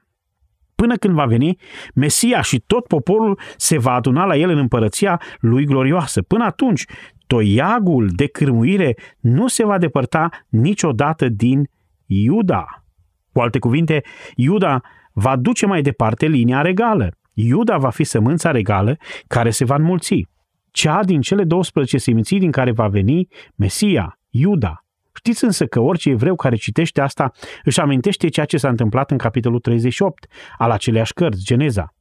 [0.76, 1.58] Până când va veni
[1.96, 6.22] Mesia și tot poporul se va aduna la el în împărăția lui glorioasă.
[6.22, 6.86] Până atunci,
[7.28, 11.70] toiagul de cârmuire nu se va depărta niciodată din
[12.06, 12.86] Iuda.
[13.32, 14.04] Cu alte cuvinte,
[14.36, 17.18] Iuda va duce mai departe linia regală.
[17.34, 20.28] Iuda va fi sămânța regală care se va înmulți.
[20.72, 24.86] Cea din cele 12 seminții din care va veni Mesia, Iuda.
[25.16, 27.32] Știți însă că orice evreu care citește asta
[27.64, 30.26] își amintește ceea ce s-a întâmplat în capitolul 38
[30.58, 31.94] al aceleiași cărți, Geneza.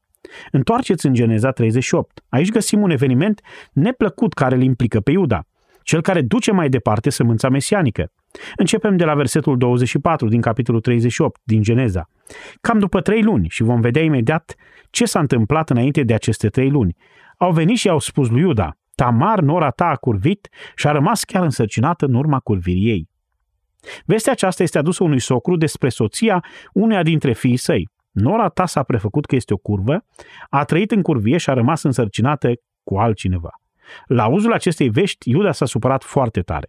[0.51, 2.25] Întoarceți în Geneza 38.
[2.29, 3.40] Aici găsim un eveniment
[3.73, 5.42] neplăcut care îl implică pe Iuda,
[5.83, 8.12] cel care duce mai departe sămânța mesianică.
[8.57, 12.09] Începem de la versetul 24 din capitolul 38 din Geneza.
[12.61, 14.55] Cam după trei luni și vom vedea imediat
[14.90, 16.97] ce s-a întâmplat înainte de aceste trei luni.
[17.37, 21.25] Au venit și au spus lui Iuda, Tamar, nora ta, a curvit și a rămas
[21.25, 23.09] chiar însărcinată în urma curvirii ei.
[24.05, 27.88] Vestea aceasta este adusă unui socru despre soția uneia dintre fiii săi.
[28.11, 30.05] Nora ta s-a prefăcut că este o curvă,
[30.49, 32.53] a trăit în curvie și a rămas însărcinată
[32.85, 33.51] cu altcineva.
[34.07, 36.66] La auzul acestei vești, Iuda s-a supărat foarte tare.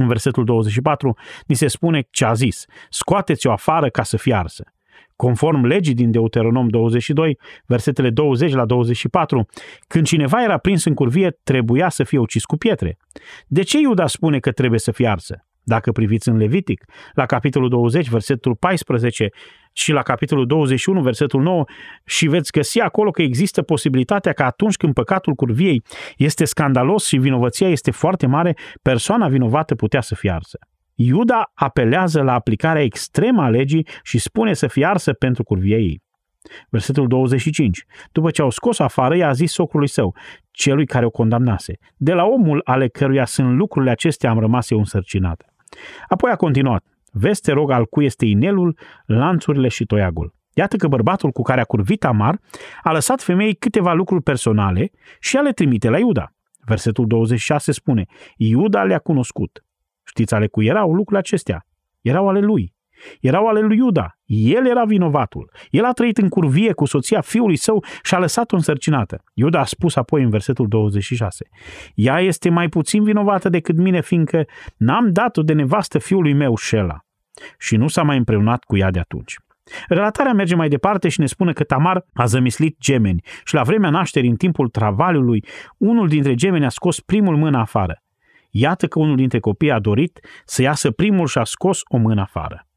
[0.00, 4.64] În versetul 24, ni se spune ce a zis, scoateți-o afară ca să fie arsă.
[5.16, 9.46] Conform legii din Deuteronom 22, versetele 20 la 24,
[9.86, 12.98] când cineva era prins în curvie, trebuia să fie ucis cu pietre.
[13.46, 15.47] De ce Iuda spune că trebuie să fie arsă?
[15.68, 19.28] Dacă priviți în Levitic, la capitolul 20, versetul 14
[19.72, 21.64] și la capitolul 21, versetul 9,
[22.04, 25.82] și veți găsi acolo că există posibilitatea că atunci când păcatul curviei
[26.16, 30.58] este scandalos și vinovăția este foarte mare, persoana vinovată putea să fie arsă.
[30.94, 36.02] Iuda apelează la aplicarea extremă a legii și spune să fie arsă pentru curvia ei.
[36.70, 37.84] Versetul 25.
[38.12, 40.14] După ce au scos afară, i-a zis socrului său,
[40.50, 41.78] celui care o condamnase.
[41.96, 45.46] De la omul ale căruia sunt lucrurile acestea am rămas eu însărcinată.
[46.08, 46.84] Apoi a continuat.
[47.12, 50.34] Vezi, te rog, al cui este inelul, lanțurile și toiagul.
[50.54, 52.40] Iată că bărbatul cu care a curvit Amar
[52.82, 56.32] a lăsat femeii câteva lucruri personale și a le trimite la Iuda.
[56.64, 59.64] Versetul 26 spune, Iuda le-a cunoscut.
[60.04, 61.66] Știți ale cui erau lucrurile acestea?
[62.00, 62.74] Erau ale lui.
[63.20, 64.18] Erau ale lui Iuda.
[64.24, 65.50] El era vinovatul.
[65.70, 69.22] El a trăit în curvie cu soția fiului său și a lăsat-o însărcinată.
[69.34, 71.46] Iuda a spus apoi în versetul 26.
[71.94, 74.44] Ea este mai puțin vinovată decât mine, fiindcă
[74.76, 76.98] n-am dat-o de nevastă fiului meu, Shela.
[77.58, 79.36] Și nu s-a mai împreunat cu ea de atunci.
[79.88, 83.90] Relatarea merge mai departe și ne spune că Tamar a zămislit gemeni și la vremea
[83.90, 85.44] nașterii, în timpul travaliului,
[85.76, 88.02] unul dintre gemeni a scos primul mână afară.
[88.50, 92.20] Iată că unul dintre copii a dorit să iasă primul și a scos o mână
[92.20, 92.67] afară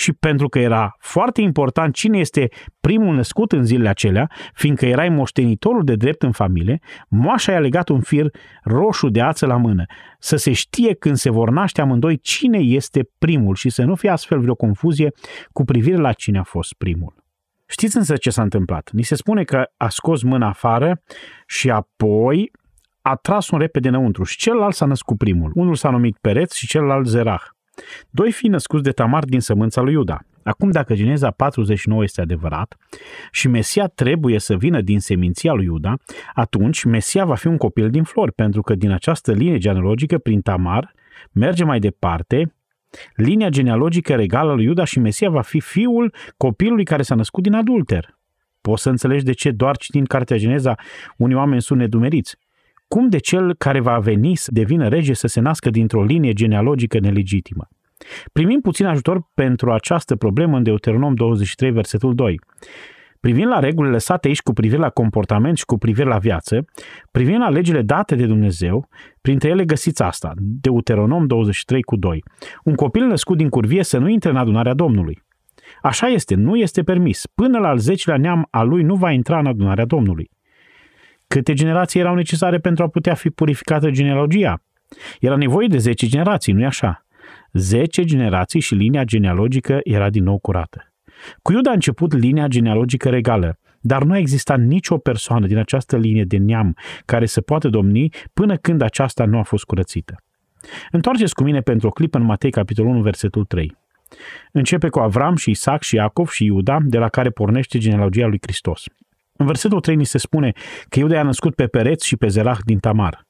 [0.00, 2.48] și pentru că era foarte important cine este
[2.80, 7.88] primul născut în zilele acelea, fiindcă erai moștenitorul de drept în familie, moașa i-a legat
[7.88, 8.26] un fir
[8.62, 9.84] roșu de ață la mână,
[10.18, 14.10] să se știe când se vor naște amândoi cine este primul și să nu fie
[14.10, 15.12] astfel vreo confuzie
[15.52, 17.14] cu privire la cine a fost primul.
[17.66, 18.90] Știți însă ce s-a întâmplat?
[18.92, 21.02] Ni se spune că a scos mâna afară
[21.46, 22.50] și apoi
[23.02, 25.50] a tras un repede înăuntru și celălalt s-a născut primul.
[25.54, 27.42] Unul s-a numit Pereț și celălalt Zerah.
[28.10, 30.18] Doi fii născuți de Tamar din sămânța lui Iuda.
[30.42, 32.76] Acum, dacă Geneza 49 este adevărat
[33.30, 35.94] și Mesia trebuie să vină din seminția lui Iuda,
[36.34, 40.40] atunci Mesia va fi un copil din flori, pentru că din această linie genealogică, prin
[40.40, 40.94] Tamar,
[41.32, 42.54] merge mai departe
[43.14, 47.54] linia genealogică regală lui Iuda și Mesia va fi fiul copilului care s-a născut din
[47.54, 48.18] adulter.
[48.60, 50.74] Poți să înțelegi de ce doar citind Cartea Geneza
[51.16, 52.36] unii oameni sunt nedumeriți.
[52.94, 56.98] Cum de cel care va veni să devină rege să se nască dintr-o linie genealogică
[56.98, 57.68] nelegitimă?
[58.32, 62.40] Primim puțin ajutor pentru această problemă în Deuteronom 23, versetul 2.
[63.20, 66.64] Privind la regulile lăsate aici cu privire la comportament și cu privire la viață,
[67.10, 68.88] privind la legile date de Dumnezeu,
[69.20, 72.24] printre ele găsiți asta, Deuteronom 23 cu 2.
[72.64, 75.22] Un copil născut din curvie să nu intre în adunarea Domnului.
[75.82, 77.26] Așa este, nu este permis.
[77.34, 80.30] Până la al zecelea neam al lui nu va intra în adunarea Domnului.
[81.34, 84.62] Câte generații erau necesare pentru a putea fi purificată genealogia?
[85.20, 87.06] Era nevoie de 10 generații, nu-i așa?
[87.52, 90.92] 10 generații și linia genealogică era din nou curată.
[91.42, 95.96] Cu Iuda a început linia genealogică regală, dar nu a existat nicio persoană din această
[95.96, 100.14] linie de neam care să poată domni până când aceasta nu a fost curățită.
[100.90, 103.76] Întoarceți cu mine pentru o clipă în Matei, capitolul 1, versetul 3.
[104.52, 108.38] Începe cu Avram și Isaac și Iacov și Iuda, de la care pornește genealogia lui
[108.42, 108.84] Hristos.
[109.40, 110.52] În versetul 3 ni se spune
[110.88, 113.26] că Iuda a născut pe Pereț și pe Zerah din Tamar.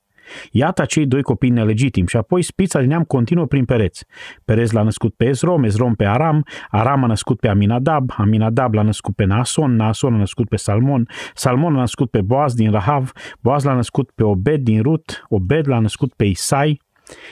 [0.51, 4.05] Iată acei doi copii nelegitimi și apoi spița din neam continuă prin pereți.
[4.45, 8.83] Perez l-a născut pe Ezrom, Ezrom pe Aram, Aram a născut pe Aminadab, Aminadab l-a
[8.83, 13.13] născut pe Naason, Naason a născut pe Salmon, Salmon a născut pe Boaz din Rahav,
[13.41, 16.81] Boaz l-a născut pe Obed din Rut, Obed l-a născut pe Isai,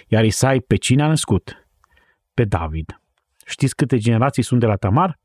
[0.08, 1.68] iar Isai pe cine a născut?
[2.34, 3.00] Pe David.
[3.46, 5.18] Știți câte generații sunt de la Tamar?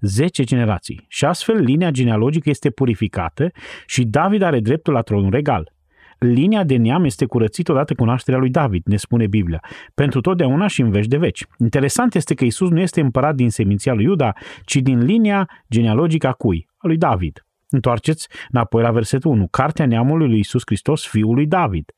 [0.00, 1.04] 10 generații.
[1.08, 3.50] Și astfel linia genealogică este purificată
[3.86, 5.72] și David are dreptul la tronul regal.
[6.18, 10.66] Linia de neam este curățită odată cu nașterea lui David, ne spune Biblia, pentru totdeauna
[10.66, 11.44] și în veci de veci.
[11.58, 14.32] Interesant este că Isus nu este împărat din seminția lui Iuda,
[14.64, 16.68] ci din linia genealogică a cui?
[16.76, 17.46] A lui David.
[17.68, 19.48] Întoarceți înapoi la versetul 1.
[19.48, 21.92] Cartea neamului lui Isus Hristos, fiul lui David.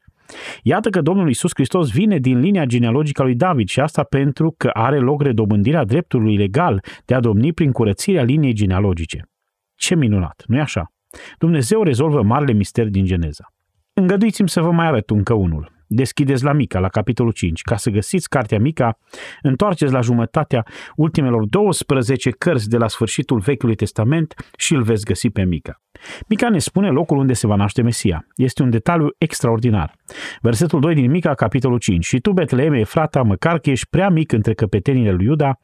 [0.62, 4.54] Iată că Domnul Isus Hristos vine din linia genealogică a lui David și asta pentru
[4.56, 9.28] că are loc redobândirea dreptului legal de a domni prin curățirea liniei genealogice.
[9.74, 10.92] Ce minunat, nu-i așa?
[11.38, 13.52] Dumnezeu rezolvă marele mister din Geneza.
[13.92, 15.79] Îngăduiți-mi să vă mai arăt încă unul.
[15.92, 17.62] Deschideți la Mica, la capitolul 5.
[17.62, 18.98] Ca să găsiți cartea Mica,
[19.42, 20.64] întoarceți la jumătatea
[20.96, 25.80] ultimelor 12 cărți de la sfârșitul Vechiului Testament și îl veți găsi pe Mica.
[26.28, 28.26] Mica ne spune locul unde se va naște Mesia.
[28.36, 29.94] Este un detaliu extraordinar.
[30.40, 32.04] Versetul 2 din Mica, capitolul 5.
[32.04, 35.58] Și tu, Betleeme, frata, măcar că ești prea mic între căpetenile lui Iuda,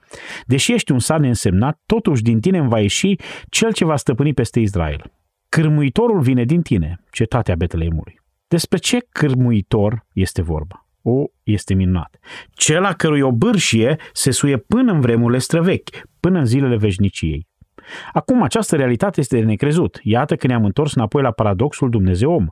[0.44, 3.14] deși ești un sat neînsemnat, totuși din tine îmi va ieși
[3.48, 5.12] cel ce va stăpâni peste Israel.
[5.48, 8.24] Cârmuitorul vine din tine, cetatea Betleemului.
[8.48, 10.88] Despre ce cârmuitor este vorba?
[11.02, 12.18] O, este minunat.
[12.52, 17.48] Cel a cărui obârșie se suie până în vremurile străvechi, până în zilele veșniciei.
[18.12, 20.00] Acum această realitate este de necrezut.
[20.02, 22.46] Iată că ne-am întors înapoi la paradoxul Dumnezeu-om.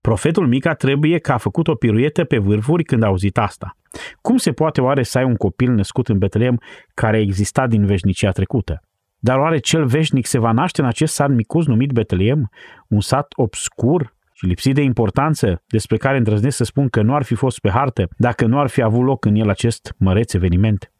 [0.00, 3.76] Profetul Mica trebuie că a făcut o piruietă pe vârfuri când a auzit asta.
[4.20, 6.60] Cum se poate oare să ai un copil născut în Betleem
[6.94, 8.82] care exista din veșnicia trecută?
[9.18, 12.50] Dar oare cel veșnic se va naște în acest sat micus numit Betleem,
[12.88, 17.22] un sat obscur și lipsit de importanță, despre care îndrăznesc să spun că nu ar
[17.22, 20.92] fi fost pe hartă dacă nu ar fi avut loc în el acest măreț eveniment?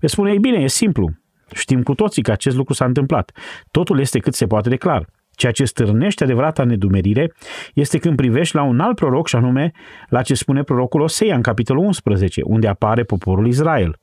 [0.00, 1.10] Veți spune, ei bine, e simplu.
[1.54, 3.32] Știm cu toții că acest lucru s-a întâmplat.
[3.70, 5.06] Totul este cât se poate de clar.
[5.30, 7.32] Ceea ce stârnește adevărata nedumerire
[7.74, 9.72] este când privești la un alt proroc și anume
[10.08, 13.98] la ce spune prorocul Oseia în capitolul 11, unde apare poporul Israel.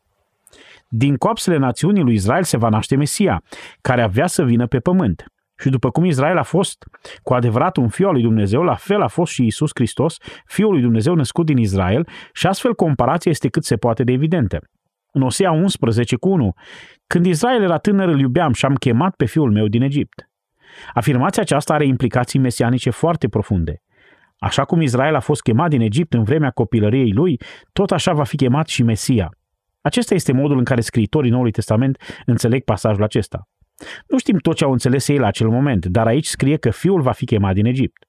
[0.87, 3.43] Din coapsele națiunii lui Israel se va naște Mesia,
[3.81, 5.25] care avea să vină pe pământ.
[5.61, 6.83] Și după cum Israel a fost
[7.23, 10.71] cu adevărat un fiu al lui Dumnezeu, la fel a fost și Isus Hristos, fiul
[10.71, 14.59] lui Dumnezeu născut din Israel, și astfel comparația este cât se poate de evidentă.
[15.11, 16.53] În Osea 11 cu 1,
[17.07, 20.29] când Israel era tânăr îl iubeam și am chemat pe fiul meu din Egipt.
[20.93, 23.81] Afirmația aceasta are implicații mesianice foarte profunde.
[24.37, 27.39] Așa cum Israel a fost chemat din Egipt în vremea copilăriei lui,
[27.73, 29.29] tot așa va fi chemat și Mesia.
[29.81, 33.47] Acesta este modul în care scriitorii Noului Testament înțeleg pasajul acesta.
[34.07, 37.01] Nu știm tot ce au înțeles ei la acel moment, dar aici scrie că fiul
[37.01, 38.05] va fi chemat din Egipt.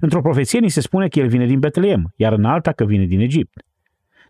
[0.00, 3.04] Într-o profeție ni se spune că el vine din Betleem, iar în alta că vine
[3.04, 3.62] din Egipt.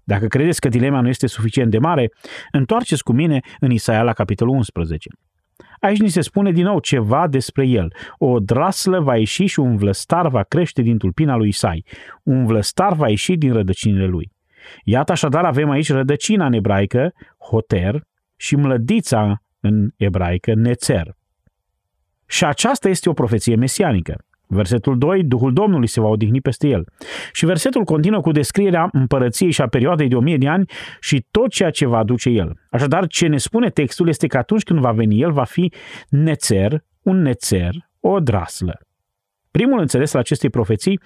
[0.05, 2.11] Dacă credeți că dilema nu este suficient de mare,
[2.51, 5.09] întoarceți cu mine în Isaia la capitolul 11.
[5.81, 7.93] Aici ni se spune din nou ceva despre el.
[8.19, 11.85] O draslă va ieși și un vlăstar va crește din tulpina lui Isai.
[12.23, 14.31] Un vlăstar va ieși din rădăcinile lui.
[14.85, 18.03] Iată așadar avem aici rădăcina în ebraică, hoter,
[18.37, 21.15] și mlădița în ebraică, nețer.
[22.27, 24.25] Și aceasta este o profeție mesianică.
[24.47, 26.87] Versetul 2, Duhul Domnului se va odihni peste el.
[27.33, 30.71] Și versetul continuă cu descrierea împărăției și a perioadei de o mie de ani
[31.01, 32.61] și tot ceea ce va aduce el.
[32.71, 35.73] Așadar, ce ne spune textul este că atunci când va veni el, va fi
[36.09, 38.81] nețer, un nețer, o draslă.
[39.51, 41.01] Primul înțeles al acestei profeții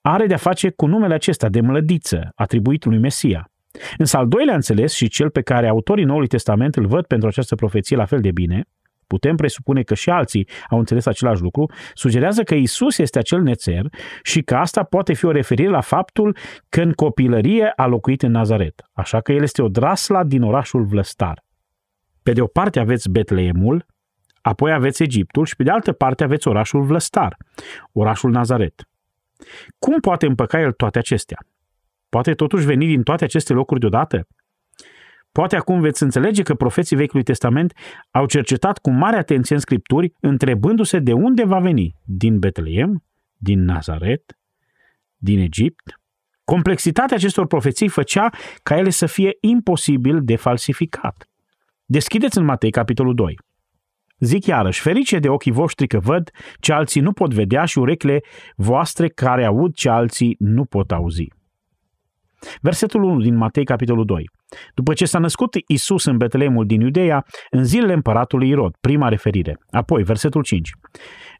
[0.00, 3.50] are de-a face cu numele acesta de mlădiță, atribuit lui Mesia.
[3.98, 7.54] Însă al doilea înțeles și cel pe care autorii Noului Testament îl văd pentru această
[7.54, 8.64] profeție la fel de bine,
[9.08, 13.86] putem presupune că și alții au înțeles același lucru, sugerează că Isus este acel nețer
[14.22, 16.36] și că asta poate fi o referire la faptul
[16.68, 20.84] că în copilărie a locuit în Nazaret, așa că el este o drasla din orașul
[20.84, 21.44] Vlăstar.
[22.22, 23.86] Pe de o parte aveți Betleemul,
[24.40, 27.36] apoi aveți Egiptul și pe de altă parte aveți orașul Vlăstar,
[27.92, 28.88] orașul Nazaret.
[29.78, 31.38] Cum poate împăca el toate acestea?
[32.08, 34.26] Poate totuși veni din toate aceste locuri deodată?
[35.32, 37.72] Poate acum veți înțelege că profeții Vechiului Testament
[38.10, 43.04] au cercetat cu mare atenție în Scripturi, întrebându-se de unde va veni, din Betleem,
[43.36, 44.38] din Nazaret,
[45.16, 46.00] din Egipt.
[46.44, 48.30] Complexitatea acestor profeții făcea
[48.62, 51.28] ca ele să fie imposibil de falsificat.
[51.84, 53.38] Deschideți în Matei, capitolul 2.
[54.18, 58.20] Zic iarăși, ferice de ochii voștri că văd ce alții nu pot vedea și urechile
[58.56, 61.37] voastre care aud ce alții nu pot auzi.
[62.60, 64.30] Versetul 1 din Matei, capitolul 2.
[64.74, 69.58] După ce s-a născut Isus în Betleemul din Iudeea, în zilele împăratului Irod, prima referire.
[69.70, 70.70] Apoi, versetul 5.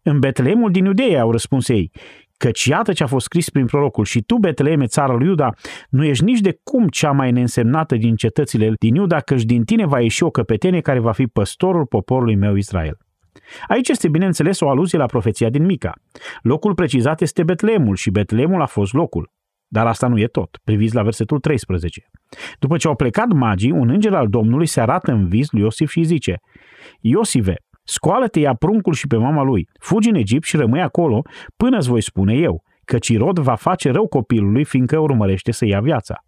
[0.02, 1.90] În Betleemul din Iudeea au răspuns ei,
[2.36, 5.50] căci iată ce a fost scris prin prorocul și tu, Betleeme, țara lui Iuda,
[5.88, 9.86] nu ești nici de cum cea mai neînsemnată din cetățile din Iuda, căci din tine
[9.86, 12.96] va ieși o căpetenie care va fi păstorul poporului meu Israel.
[13.66, 15.92] Aici este bineînțeles o aluzie la profeția din Mica.
[16.42, 19.30] Locul precizat este Betleemul și Betleemul a fost locul.
[19.68, 20.58] Dar asta nu e tot.
[20.64, 22.02] Priviți la versetul 13.
[22.58, 25.90] După ce au plecat magii, un înger al Domnului se arată în vis lui Iosif
[25.90, 26.40] și îi zice
[27.00, 27.54] Iosive,
[27.84, 31.22] scoală-te, ia pruncul și pe mama lui, fugi în Egipt și rămâi acolo
[31.56, 35.80] până îți voi spune eu, că Cirod va face rău copilului fiindcă urmărește să ia
[35.80, 36.24] viața.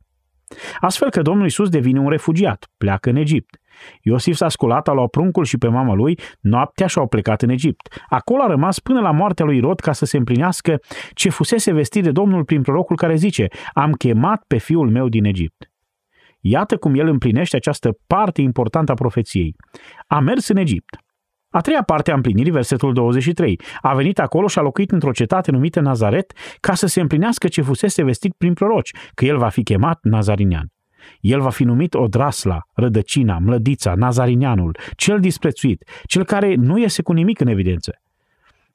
[0.81, 3.60] Astfel că Domnul Isus devine un refugiat, pleacă în Egipt.
[4.03, 7.89] Iosif s-a sculat, a luat pruncul și pe mama lui, noaptea și-au plecat în Egipt.
[8.09, 10.81] Acolo a rămas până la moartea lui Rod ca să se împlinească
[11.13, 15.25] ce fusese vestit de Domnul prin prorocul care zice, am chemat pe fiul meu din
[15.25, 15.71] Egipt.
[16.41, 19.57] Iată cum el împlinește această parte importantă a profeției.
[20.07, 20.97] A mers în Egipt.
[21.51, 23.61] A treia parte a împlinirii, versetul 23.
[23.81, 27.63] A venit acolo și a locuit într-o cetate numită Nazaret ca să se împlinească ce
[27.63, 30.73] fusese vestit prin proroci, că el va fi chemat Nazarinian.
[31.21, 37.13] El va fi numit Odrasla, rădăcina, mlădița, nazarinianul, cel disprețuit, cel care nu iese cu
[37.13, 38.01] nimic în evidență.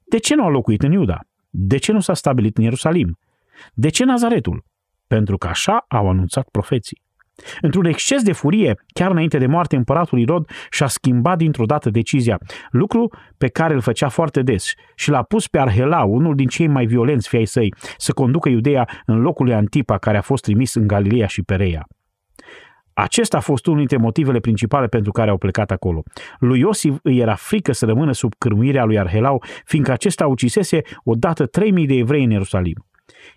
[0.09, 1.19] De ce nu a locuit în Iuda?
[1.49, 3.17] De ce nu s-a stabilit în Ierusalim?
[3.73, 4.63] De ce Nazaretul?
[5.07, 7.03] Pentru că așa au anunțat profeții.
[7.61, 12.37] Într-un exces de furie, chiar înainte de moarte, împăratul Irod și-a schimbat dintr-o dată decizia,
[12.69, 16.67] lucru pe care îl făcea foarte des și l-a pus pe Arhelau, unul din cei
[16.67, 20.73] mai violenți fiai săi, să conducă Iudeea în locul lui Antipa, care a fost trimis
[20.73, 21.87] în Galileea și Pereia.
[22.97, 26.03] Acesta a fost unul dintre motivele principale pentru care au plecat acolo.
[26.39, 31.45] Lui Iosif îi era frică să rămână sub cârmuirea lui Arhelau, fiindcă acesta ucisese odată
[31.45, 32.85] 3000 de evrei în Ierusalim.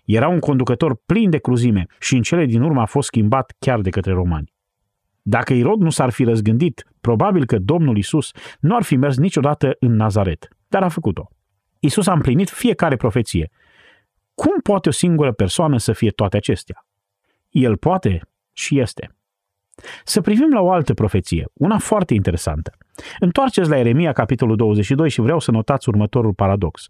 [0.05, 3.81] Era un conducător plin de cruzime și în cele din urmă a fost schimbat chiar
[3.81, 4.53] de către romani.
[5.21, 9.75] Dacă Irod nu s-ar fi răzgândit, probabil că Domnul Isus nu ar fi mers niciodată
[9.79, 11.29] în Nazaret, dar a făcut-o.
[11.79, 13.51] Isus a împlinit fiecare profeție.
[14.33, 16.85] Cum poate o singură persoană să fie toate acestea?
[17.49, 18.21] El poate
[18.53, 19.13] și este.
[20.03, 22.71] Să privim la o altă profeție, una foarte interesantă.
[23.19, 26.87] Întoarceți la Eremia, capitolul 22 și vreau să notați următorul paradox.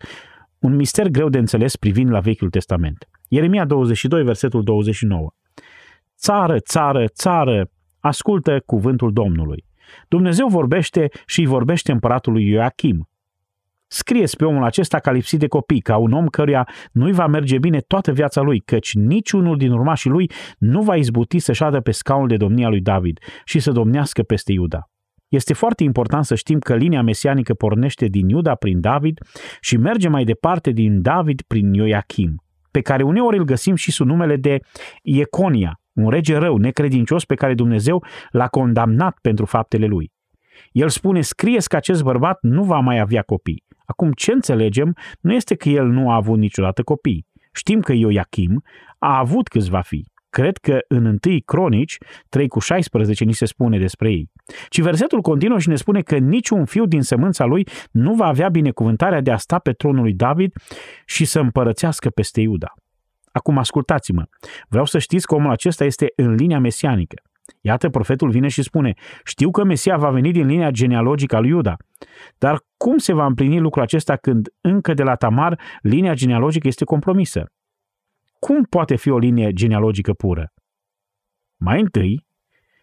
[0.60, 3.10] Un mister greu de înțeles privind la Vechiul Testament.
[3.28, 5.30] Ieremia 22, versetul 29.
[6.17, 9.65] Țară, țară, țară, ascultă cuvântul Domnului.
[10.08, 13.10] Dumnezeu vorbește și îi vorbește împăratului Ioachim,
[13.91, 17.58] Scrieți pe omul acesta ca lipsit de copii, ca un om căruia nu-i va merge
[17.58, 21.91] bine toată viața lui, căci niciunul din urmașii lui nu va izbuti să șadă pe
[21.91, 24.89] scaunul de domnia lui David și să domnească peste Iuda.
[25.28, 29.19] Este foarte important să știm că linia mesianică pornește din Iuda prin David
[29.60, 34.08] și merge mai departe din David prin Ioachim, pe care uneori îl găsim și sub
[34.08, 34.60] numele de
[35.02, 40.12] Ieconia, un rege rău, necredincios pe care Dumnezeu l-a condamnat pentru faptele lui.
[40.71, 43.67] El spune, scrieți că acest bărbat nu va mai avea copii.
[43.89, 47.26] Acum, ce înțelegem nu este că el nu a avut niciodată copii.
[47.53, 48.64] Știm că Ioachim
[48.99, 50.05] a avut câțiva fi.
[50.30, 51.97] Cred că în 1 Cronici
[52.30, 54.30] 3 cu 16 ni se spune despre ei.
[54.70, 58.49] Ci versetul continuă și ne spune că niciun fiu din sămânța lui nu va avea
[58.49, 60.53] binecuvântarea de a sta pe tronul lui David
[61.05, 62.74] și să împărățească peste Iuda.
[63.32, 64.24] Acum ascultați-mă.
[64.68, 67.22] Vreau să știți că omul acesta este în linia mesianică.
[67.62, 68.93] Iată, profetul vine și spune,
[69.24, 71.76] știu că Mesia va veni din linia genealogică a lui Iuda.
[72.38, 76.84] Dar cum se va împlini lucrul acesta când încă de la Tamar linia genealogică este
[76.84, 77.52] compromisă?
[78.39, 80.54] Cum poate fi o linie genealogică pură?
[81.56, 82.28] Mai întâi,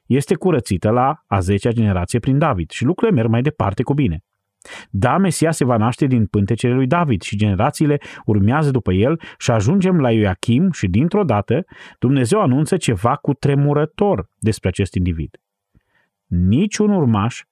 [0.07, 4.25] este curățită la a 10-a generație prin David și lucrurile merg mai departe cu bine.
[4.91, 9.51] Da, Mesia se va naște din pântecele lui David și generațiile urmează după el și
[9.51, 11.65] ajungem la Ioachim și dintr-o dată
[11.99, 15.37] Dumnezeu anunță ceva cu tremurător despre acest individ.
[16.27, 17.43] Niciun urmaș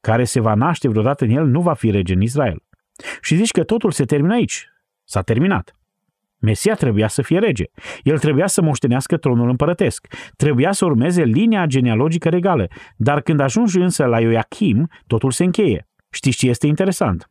[0.00, 2.62] care se va naște vreodată în el nu va fi rege în Israel.
[3.20, 4.68] Și zici că totul se termină aici.
[5.04, 5.76] S-a terminat.
[6.38, 7.64] Mesia trebuia să fie rege.
[8.02, 10.06] El trebuia să moștenească tronul împărătesc.
[10.36, 12.66] Trebuia să urmeze linia genealogică regală.
[12.96, 15.88] Dar când ajungi însă la Ioachim, totul se încheie.
[16.14, 17.30] Știți ce este interesant?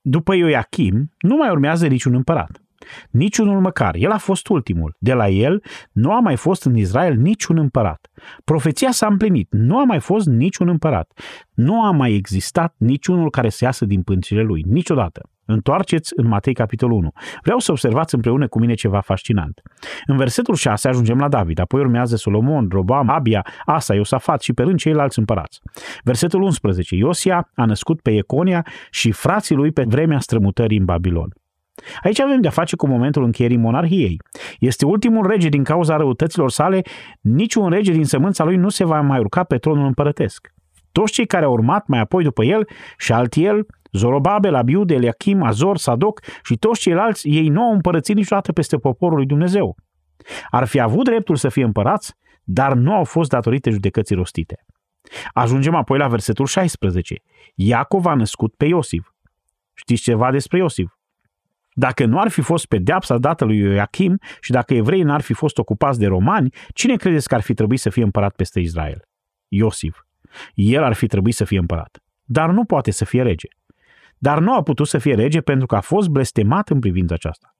[0.00, 2.62] După Ioachim, nu mai urmează niciun împărat.
[3.10, 3.94] Niciunul măcar.
[3.94, 4.96] El a fost ultimul.
[4.98, 5.62] De la el
[5.92, 8.10] nu a mai fost în Israel niciun împărat.
[8.44, 9.52] Profeția s-a împlinit.
[9.52, 11.12] Nu a mai fost niciun împărat.
[11.54, 14.64] Nu a mai existat niciunul care să iasă din pâncile lui.
[14.66, 15.30] Niciodată.
[15.48, 17.12] Întoarceți în Matei capitolul 1.
[17.42, 19.62] Vreau să observați împreună cu mine ceva fascinant.
[20.06, 24.62] În versetul 6 ajungem la David, apoi urmează Solomon, Robam, Abia, Asa, Iosafat și pe
[24.62, 25.60] rând ceilalți împărați.
[26.04, 26.94] Versetul 11.
[26.94, 31.32] Iosia a născut pe Econia și frații lui pe vremea strămutării în Babilon.
[32.02, 34.20] Aici avem de-a face cu momentul încheierii monarhiei.
[34.58, 36.82] Este ultimul rege din cauza răutăților sale,
[37.20, 40.54] niciun rege din sămânța lui nu se va mai urca pe tronul împărătesc.
[40.92, 42.68] Toți cei care au urmat mai apoi după el
[42.98, 48.52] și altiel Zorobabel, Abiud, Eliachim, Azor, Sadoc și toți ceilalți, ei nu au împărățit niciodată
[48.52, 49.76] peste poporul lui Dumnezeu.
[50.50, 52.14] Ar fi avut dreptul să fie împărați,
[52.44, 54.64] dar nu au fost datorite judecății rostite.
[55.32, 57.14] Ajungem apoi la versetul 16.
[57.54, 59.08] Iacov a născut pe Iosif.
[59.74, 60.95] Știți ceva despre Iosif?
[61.78, 65.58] Dacă nu ar fi fost pedeapsa dată lui Ioachim și dacă evreii n-ar fi fost
[65.58, 69.08] ocupați de romani, cine credeți că ar fi trebuit să fie împărat peste Israel?
[69.48, 70.04] Iosif.
[70.54, 71.98] El ar fi trebuit să fie împărat.
[72.24, 73.48] Dar nu poate să fie rege
[74.18, 77.56] dar nu a putut să fie rege pentru că a fost blestemat în privința aceasta.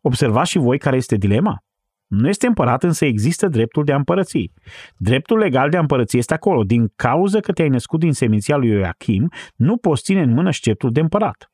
[0.00, 1.62] Observați și voi care este dilema?
[2.06, 4.52] Nu este împărat, însă există dreptul de a împărăți.
[4.96, 6.62] Dreptul legal de a împărăți este acolo.
[6.62, 10.92] Din cauza că te-ai născut din seminția lui Ioachim, nu poți ține în mână sceptrul
[10.92, 11.50] de împărat.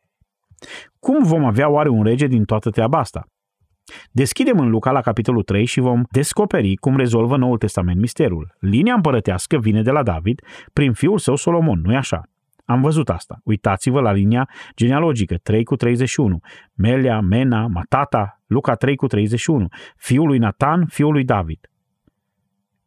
[0.99, 3.27] Cum vom avea oare un rege din toată treaba asta?
[4.11, 8.57] Deschidem în Luca la capitolul 3 și vom descoperi cum rezolvă Noul Testament misterul.
[8.59, 10.41] Linia împărătească vine de la David
[10.73, 12.23] prin fiul său Solomon, nu-i așa?
[12.65, 13.41] Am văzut asta.
[13.45, 16.41] Uitați-vă la linia genealogică 3 cu 31.
[16.75, 19.67] Melia, Mena, Matata, Luca 3 cu 31.
[19.97, 21.71] Fiul lui Nathan, fiul lui David.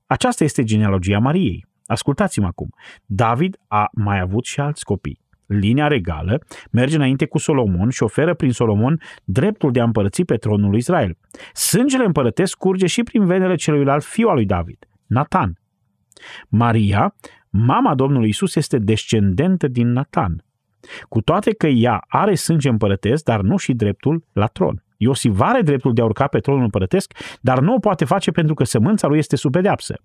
[0.05, 1.65] Aceasta este genealogia Mariei.
[1.85, 2.69] Ascultați-mă acum.
[3.05, 5.25] David a mai avut și alți copii.
[5.47, 6.39] Linia regală
[6.71, 10.77] merge înainte cu Solomon și oferă prin Solomon dreptul de a împărăți pe tronul lui
[10.77, 11.17] Israel.
[11.53, 15.59] Sângele împărătesc curge și prin venele celuilalt fiu al lui David, Nathan.
[16.47, 17.15] Maria
[17.49, 20.43] Mama Domnului Isus este descendentă din Nathan.
[21.09, 24.83] Cu toate că ea are sânge împărătesc, dar nu și dreptul la tron.
[24.97, 28.53] Iosif are dreptul de a urca pe tronul împărătesc, dar nu o poate face pentru
[28.53, 29.95] că sămânța lui este sub pedeapsă.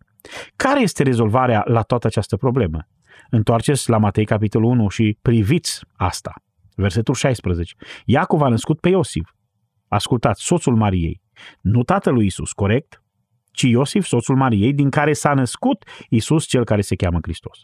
[0.56, 2.86] Care este rezolvarea la toată această problemă?
[3.30, 6.34] Întoarceți la Matei capitolul 1 și priviți asta.
[6.74, 7.74] Versetul 16.
[8.04, 9.30] Iacov a născut pe Iosif.
[9.88, 11.20] Ascultați, soțul Mariei.
[11.60, 13.02] Nu tatălui Isus, corect?
[13.52, 17.58] ci Iosif, soțul Mariei, din care s-a născut Isus, cel care se cheamă Hristos.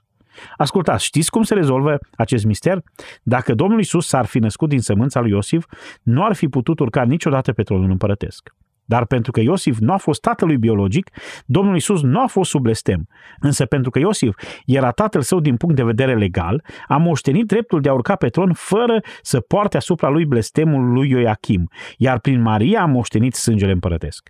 [0.57, 2.83] Ascultați, știți cum se rezolvă acest mister?
[3.23, 5.67] Dacă Domnul Isus s-ar fi născut din sămânța lui Iosif,
[6.03, 8.55] nu ar fi putut urca niciodată pe tronul împărătesc.
[8.89, 11.11] Dar pentru că Iosif nu a fost tatălui biologic,
[11.47, 13.07] Domnul Isus nu a fost sub blestem.
[13.41, 14.37] Însă pentru că Iosif
[14.67, 18.29] era tatăl său din punct de vedere legal, a moștenit dreptul de a urca pe
[18.29, 23.73] tron fără să poarte asupra lui blestemul lui Ioachim, iar prin Maria a moștenit sângele
[23.73, 24.29] împărătesc.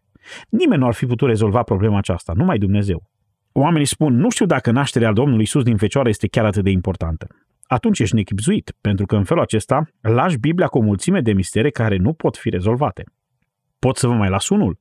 [0.48, 3.02] Nimeni nu ar fi putut rezolva problema aceasta, numai Dumnezeu.
[3.52, 7.26] Oamenii spun, nu știu dacă nașterea Domnului Isus din Fecioară este chiar atât de importantă.
[7.66, 11.70] Atunci ești nechipzuit, pentru că în felul acesta lași Biblia cu o mulțime de mistere
[11.70, 13.04] care nu pot fi rezolvate.
[13.78, 14.78] Pot să vă mai las unul?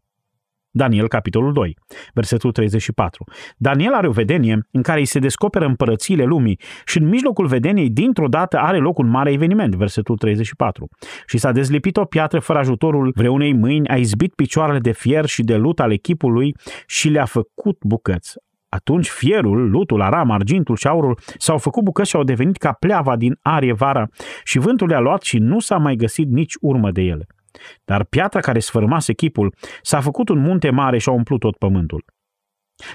[0.71, 1.77] Daniel, capitolul 2,
[2.13, 3.23] versetul 34.
[3.57, 7.89] Daniel are o vedenie în care îi se descoperă împărățiile lumii și în mijlocul vedeniei,
[7.89, 10.87] dintr-o dată, are loc un mare eveniment, versetul 34.
[11.25, 15.43] Și s-a dezlipit o piatră fără ajutorul vreunei mâini, a izbit picioarele de fier și
[15.43, 18.33] de lut al echipului și le-a făcut bucăți.
[18.69, 23.15] Atunci fierul, lutul, aram, argintul și aurul s-au făcut bucăți și au devenit ca pleava
[23.15, 24.07] din arie vara
[24.43, 27.27] și vântul le-a luat și nu s-a mai găsit nici urmă de ele.
[27.85, 32.05] Dar piatra care sfârmase chipul s-a făcut un munte mare și a umplut tot pământul.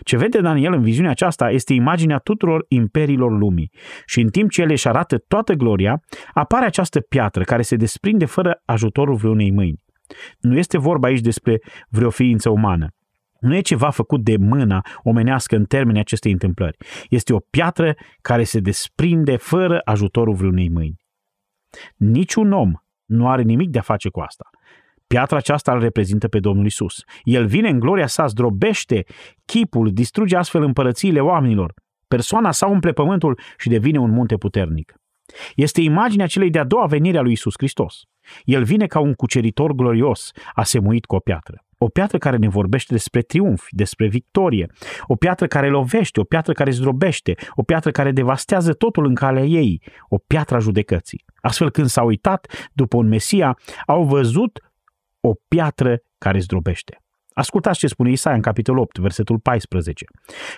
[0.03, 3.71] Ce vede Daniel în viziunea aceasta este imaginea tuturor imperiilor lumii
[4.07, 6.03] și în timp ce el își arată toată gloria,
[6.33, 9.83] apare această piatră care se desprinde fără ajutorul vreunei mâini.
[10.41, 12.89] Nu este vorba aici despre vreo ființă umană.
[13.41, 16.77] Nu e ceva făcut de mâna omenească în termenii acestei întâmplări.
[17.09, 20.97] Este o piatră care se desprinde fără ajutorul vreunei mâini.
[21.97, 22.73] Niciun om
[23.13, 24.51] nu are nimic de a face cu asta.
[25.07, 27.05] Piatra aceasta îl reprezintă pe Domnul Isus.
[27.23, 29.05] El vine în gloria sa, zdrobește
[29.45, 31.75] chipul, distruge astfel împărățiile oamenilor.
[32.09, 34.95] Persoana sa umple pământul și devine un munte puternic.
[35.55, 38.03] Este imaginea celei de-a doua venire a lui Isus Hristos.
[38.45, 41.65] El vine ca un cuceritor glorios, asemuit cu o piatră.
[41.85, 44.67] O piatră care ne vorbește despre triumf, despre victorie,
[45.07, 49.45] o piatră care lovește, o piatră care zdrobește, o piatră care devastează totul în calea
[49.45, 51.25] ei, o piatră a judecății.
[51.41, 54.59] Astfel când s-au uitat după un Mesia, au văzut
[55.21, 57.02] o piatră care zdrobește.
[57.35, 60.05] Ascultați ce spune Isaia în capitolul 8, versetul 14.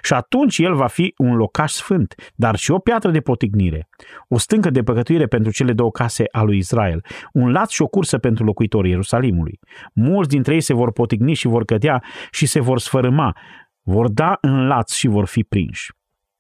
[0.03, 3.89] Și atunci el va fi un locaș sfânt, dar și o piatră de potignire,
[4.29, 7.87] o stâncă de păcătuire pentru cele două case a lui Israel, un lat și o
[7.87, 9.59] cursă pentru locuitorii Ierusalimului.
[9.93, 13.37] Mulți dintre ei se vor potigni și vor cădea și se vor sfărâma,
[13.83, 15.93] vor da în lat și vor fi prinși.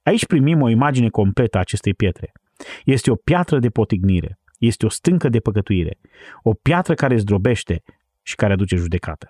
[0.03, 2.32] Aici primim o imagine completă a acestei pietre.
[2.85, 5.99] Este o piatră de potignire, este o stâncă de păcătuire,
[6.43, 7.82] o piatră care zdrobește
[8.22, 9.28] și care aduce judecată.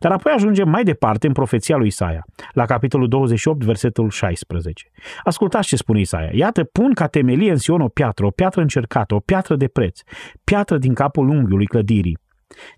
[0.00, 4.90] Dar apoi ajungem mai departe în profeția lui Isaia, la capitolul 28, versetul 16.
[5.24, 6.30] Ascultați ce spune Isaia.
[6.32, 10.00] Iată, pun ca temelie în Sion o piatră, o piatră încercată, o piatră de preț,
[10.44, 12.18] piatră din capul unghiului clădirii.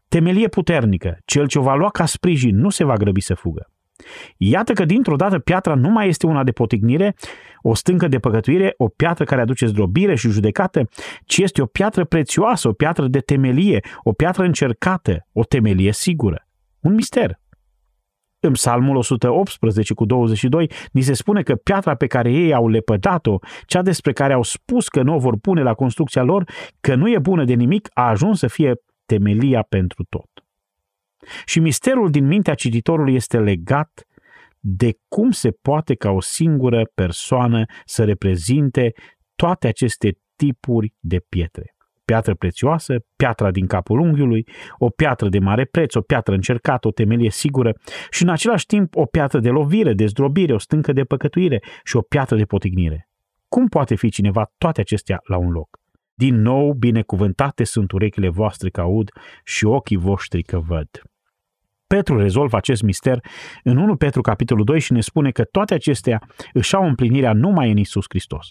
[0.08, 3.66] Temelie puternică, cel ce o va lua ca sprijin nu se va grăbi să fugă.
[4.36, 7.14] Iată că dintr-o dată piatra nu mai este una de potignire,
[7.62, 10.88] o stâncă de păcătuire, o piatră care aduce zdrobire și judecată,
[11.24, 16.46] ci este o piatră prețioasă, o piatră de temelie, o piatră încercată, o temelie sigură.
[16.82, 17.40] Un mister.
[18.40, 23.38] În Psalmul 118 cu 22 ni se spune că piatra pe care ei au lepădat-o,
[23.66, 26.44] cea despre care au spus că nu o vor pune la construcția lor,
[26.80, 28.74] că nu e bună de nimic, a ajuns să fie
[29.06, 30.30] temelia pentru tot.
[31.44, 34.06] Și misterul din mintea cititorului este legat
[34.58, 38.92] de cum se poate ca o singură persoană să reprezinte
[39.34, 41.71] toate aceste tipuri de pietre
[42.04, 44.46] piatră prețioasă, piatra din capul unghiului,
[44.78, 47.72] o piatră de mare preț, o piatră încercată, o temelie sigură
[48.10, 51.96] și în același timp o piatră de lovire, de zdrobire, o stâncă de păcătuire și
[51.96, 53.08] o piatră de potignire.
[53.48, 55.68] Cum poate fi cineva toate acestea la un loc?
[56.14, 59.10] Din nou, binecuvântate sunt urechile voastre că aud
[59.44, 60.88] și ochii voștri că văd.
[61.96, 63.20] Petru rezolvă acest mister
[63.62, 66.22] în 1 Petru capitolul 2 și ne spune că toate acestea
[66.52, 68.46] își au împlinirea numai în Isus Hristos.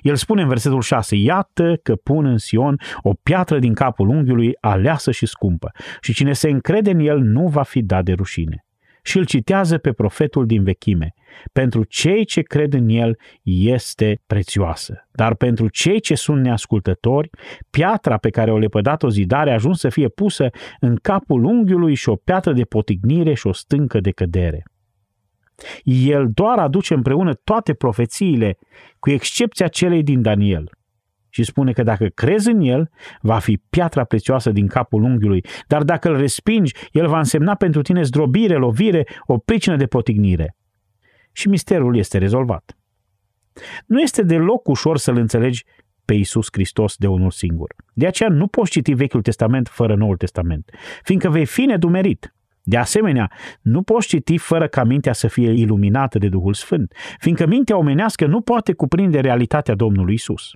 [0.00, 4.52] El spune în versetul 6, Iată că pun în Sion o piatră din capul unghiului
[4.60, 5.70] aleasă și scumpă
[6.00, 8.64] și cine se încrede în el nu va fi dat de rușine
[9.02, 11.14] și îl citează pe profetul din vechime.
[11.52, 17.30] Pentru cei ce cred în el este prețioasă, dar pentru cei ce sunt neascultători,
[17.70, 20.48] piatra pe care o lepădat o zidare a ajuns să fie pusă
[20.80, 24.62] în capul unghiului și o piatră de potignire și o stâncă de cădere.
[25.84, 28.58] El doar aduce împreună toate profețiile,
[28.98, 30.70] cu excepția celei din Daniel–
[31.34, 35.82] și spune că dacă crezi în el, va fi piatra prețioasă din capul unghiului, dar
[35.82, 40.56] dacă îl respingi, el va însemna pentru tine zdrobire, lovire, o pricină de potignire.
[41.32, 42.76] Și misterul este rezolvat.
[43.86, 45.64] Nu este deloc ușor să-L înțelegi
[46.04, 47.74] pe Iisus Hristos de unul singur.
[47.92, 50.70] De aceea nu poți citi Vechiul Testament fără Noul Testament,
[51.02, 52.34] fiindcă vei fi nedumerit.
[52.62, 53.30] De asemenea,
[53.60, 58.26] nu poți citi fără ca mintea să fie iluminată de Duhul Sfânt, fiindcă mintea omenească
[58.26, 60.50] nu poate cuprinde realitatea Domnului Isus.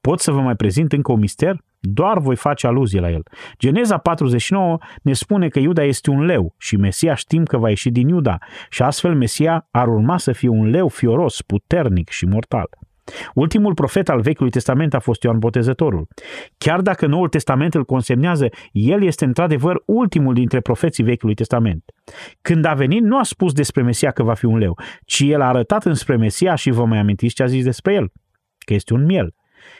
[0.00, 1.64] Pot să vă mai prezint încă un mister?
[1.80, 3.22] Doar voi face aluzie la el.
[3.58, 7.90] Geneza 49 ne spune că Iuda este un leu și Mesia știm că va ieși
[7.90, 8.38] din Iuda
[8.70, 12.68] și astfel Mesia ar urma să fie un leu fioros, puternic și mortal.
[13.34, 16.08] Ultimul profet al Vechiului Testament a fost Ioan Botezătorul.
[16.58, 21.84] Chiar dacă Noul Testament îl consemnează, el este într-adevăr ultimul dintre profeții Vechiului Testament.
[22.40, 25.40] Când a venit, nu a spus despre Mesia că va fi un leu, ci el
[25.40, 28.12] a arătat înspre Mesia și vă mai amintiți ce a zis despre el?
[28.58, 29.34] Că este un miel.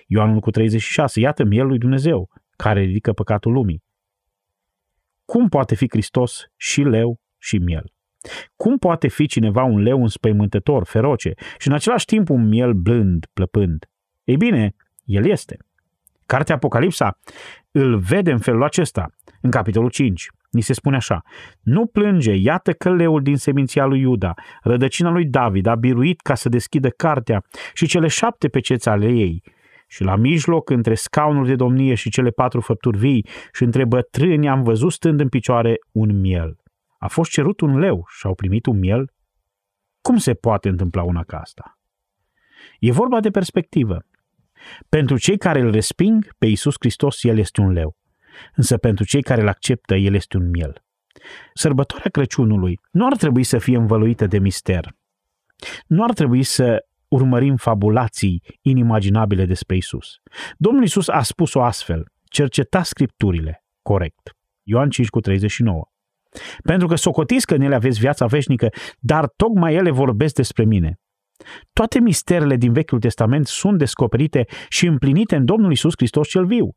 [0.07, 3.82] Ioanul cu 36, iată mielul lui Dumnezeu, care ridică păcatul lumii.
[5.24, 7.93] Cum poate fi Hristos și leu și miel?
[8.57, 13.26] Cum poate fi cineva un leu înspăimântător, feroce și în același timp un miel blând,
[13.32, 13.87] plăpând?
[14.24, 14.74] Ei bine,
[15.05, 15.57] el este.
[16.26, 17.18] Cartea Apocalipsa
[17.70, 19.07] îl vede în felul acesta,
[19.41, 20.28] în capitolul 5.
[20.51, 21.22] Ni se spune așa,
[21.61, 26.34] nu plânge, iată că leul din seminția lui Iuda, rădăcina lui David, a biruit ca
[26.34, 27.43] să deschidă cartea
[27.74, 29.43] și cele șapte peceți ale ei
[29.87, 34.49] și la mijloc, între scaunul de domnie și cele patru făpturi vii și între bătrâni,
[34.49, 36.59] am văzut stând în picioare un miel.
[36.99, 39.11] A fost cerut un leu și au primit un miel?
[40.01, 41.78] Cum se poate întâmpla una ca asta?
[42.78, 44.05] E vorba de perspectivă.
[44.89, 47.97] Pentru cei care îl resping, pe Iisus Hristos, El este un leu.
[48.55, 50.84] Însă pentru cei care îl acceptă, El este un miel.
[51.55, 54.95] Sărbătoarea Crăciunului nu ar trebui să fie învăluită de mister.
[55.87, 60.17] Nu ar trebui să urmărim fabulații inimaginabile despre Isus.
[60.57, 64.31] Domnul Isus a spus-o astfel, cerceta scripturile, corect.
[64.63, 65.83] Ioan 5 cu 39.
[66.65, 71.01] Pentru că socotiți că în ele aveți viața veșnică, dar tocmai ele vorbesc despre mine.
[71.73, 76.77] Toate misterele din Vechiul Testament sunt descoperite și împlinite în Domnul Isus Hristos cel viu.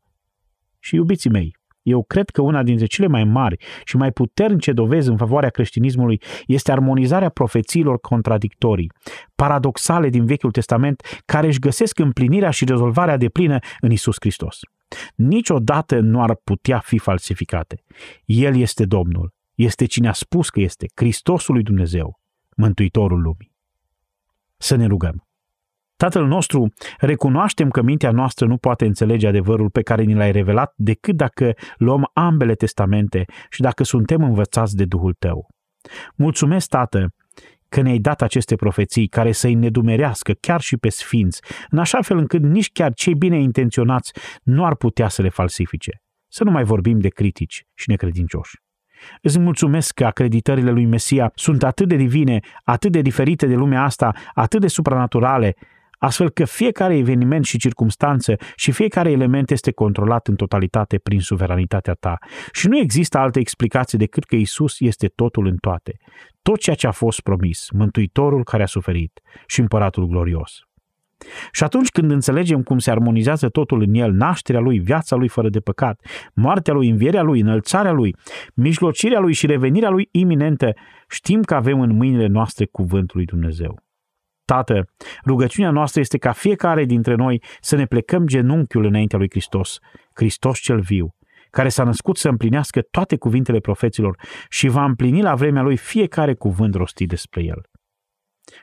[0.78, 5.08] Și iubiții mei, eu cred că una dintre cele mai mari și mai puternice dovezi
[5.08, 8.92] în favoarea creștinismului este armonizarea profețiilor contradictorii,
[9.34, 14.58] paradoxale din Vechiul Testament, care își găsesc împlinirea și rezolvarea de plină în Isus Hristos.
[15.14, 17.82] Niciodată nu ar putea fi falsificate.
[18.24, 22.20] El este Domnul, este cine a spus că este, Hristosul lui Dumnezeu,
[22.56, 23.52] Mântuitorul lumii.
[24.56, 25.29] Să ne rugăm.
[26.00, 30.72] Tatăl nostru, recunoaștem că mintea noastră nu poate înțelege adevărul pe care ni l-ai revelat
[30.76, 35.48] decât dacă luăm ambele testamente și dacă suntem învățați de Duhul Tău.
[36.16, 37.14] Mulțumesc, Tată,
[37.68, 41.40] că ne-ai dat aceste profeții care să-i nedumerească chiar și pe sfinți,
[41.70, 46.02] în așa fel încât nici chiar cei bine intenționați nu ar putea să le falsifice.
[46.28, 48.56] Să nu mai vorbim de critici și necredincioși.
[49.22, 53.82] Îți mulțumesc că acreditările lui Mesia sunt atât de divine, atât de diferite de lumea
[53.82, 55.54] asta, atât de supranaturale,
[56.00, 61.94] astfel că fiecare eveniment și circumstanță și fiecare element este controlat în totalitate prin suveranitatea
[61.94, 62.18] ta.
[62.52, 65.96] Și nu există altă explicație decât că Isus este totul în toate.
[66.42, 70.58] Tot ceea ce a fost promis, Mântuitorul care a suferit și Împăratul glorios.
[71.52, 75.48] Și atunci când înțelegem cum se armonizează totul în el, nașterea lui, viața lui fără
[75.48, 76.00] de păcat,
[76.34, 78.14] moartea lui, învierea lui, înălțarea lui,
[78.54, 80.72] mijlocirea lui și revenirea lui iminentă,
[81.08, 83.89] știm că avem în mâinile noastre cuvântul lui Dumnezeu.
[84.50, 84.84] Tată,
[85.26, 89.78] rugăciunea noastră este ca fiecare dintre noi să ne plecăm genunchiul înaintea lui Hristos,
[90.14, 91.14] Hristos cel viu,
[91.50, 94.16] care s-a născut să împlinească toate cuvintele profeților
[94.48, 97.62] și va împlini la vremea lui fiecare cuvânt rostit despre el.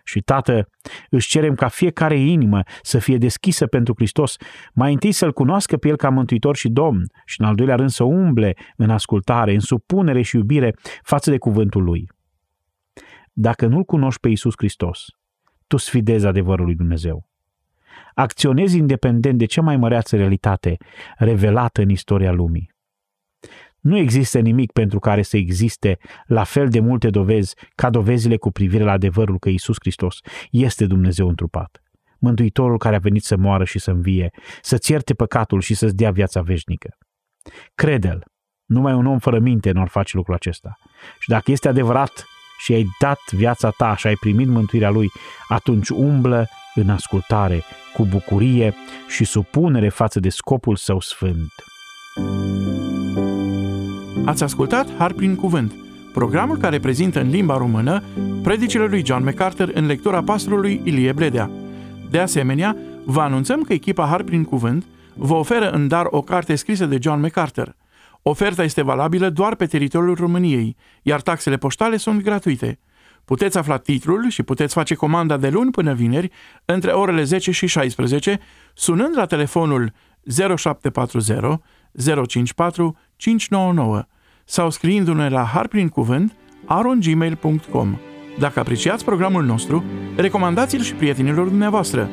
[0.03, 0.67] Și, Tată,
[1.09, 4.35] își cerem ca fiecare inimă să fie deschisă pentru Hristos,
[4.73, 7.89] mai întâi să-L cunoască pe El ca Mântuitor și Domn și, în al doilea rând,
[7.89, 12.07] să umble în ascultare, în supunere și iubire față de cuvântul Lui.
[13.33, 15.05] Dacă nu-L cunoști pe Iisus Hristos,
[15.67, 17.29] tu sfidezi adevărul lui Dumnezeu.
[18.13, 20.77] Acționezi independent de cea mai măreață realitate
[21.17, 22.75] revelată în istoria lumii.
[23.79, 28.51] Nu există nimic pentru care să existe la fel de multe dovezi ca dovezile cu
[28.51, 30.19] privire la adevărul că Isus Hristos
[30.51, 31.81] este Dumnezeu întrupat.
[32.19, 34.29] Mântuitorul care a venit să moară și să învie,
[34.61, 36.97] să-ți ierte păcatul și să-ți dea viața veșnică.
[37.75, 38.25] Crede-l,
[38.65, 40.77] numai un om fără minte nu ar face lucrul acesta.
[41.19, 42.25] Și dacă este adevărat
[42.57, 45.11] și ai dat viața ta și ai primit mântuirea lui,
[45.47, 48.75] atunci umblă în ascultare, cu bucurie
[49.07, 51.51] și supunere față de scopul său sfânt.
[54.25, 55.73] Ați ascultat Har prin Cuvânt,
[56.13, 58.03] programul care prezintă în limba română
[58.43, 61.49] predicile lui John MacArthur în lectura pastorului Ilie Bledea.
[62.09, 66.55] De asemenea, vă anunțăm că echipa Har prin Cuvânt vă oferă în dar o carte
[66.55, 67.75] scrisă de John MacArthur.
[68.29, 72.79] Oferta este valabilă doar pe teritoriul României, iar taxele poștale sunt gratuite.
[73.25, 76.31] Puteți afla titlul și puteți face comanda de luni până vineri
[76.65, 78.39] între orele 10 și 16
[78.73, 79.93] sunând la telefonul
[80.55, 81.37] 0740
[82.27, 84.03] 054 599
[84.45, 87.97] sau scriindu-ne la harprincuvânt arongmail.com.
[88.39, 89.83] Dacă apreciați programul nostru,
[90.15, 92.09] recomandați-l și prietenilor dumneavoastră.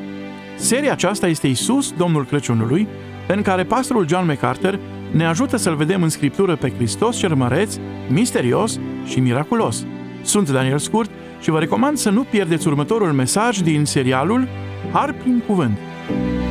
[0.57, 2.87] Seria aceasta este Isus, Domnul Crăciunului,
[3.27, 4.79] în care pastorul John MacArthur
[5.15, 7.75] ne ajută să-L vedem în Scriptură pe Hristos cel măreț,
[8.09, 9.85] misterios și miraculos.
[10.21, 11.09] Sunt Daniel Scurt
[11.41, 14.47] și vă recomand să nu pierdeți următorul mesaj din serialul
[14.91, 15.77] Har prin Cuvânt.
[16.07, 16.44] thank you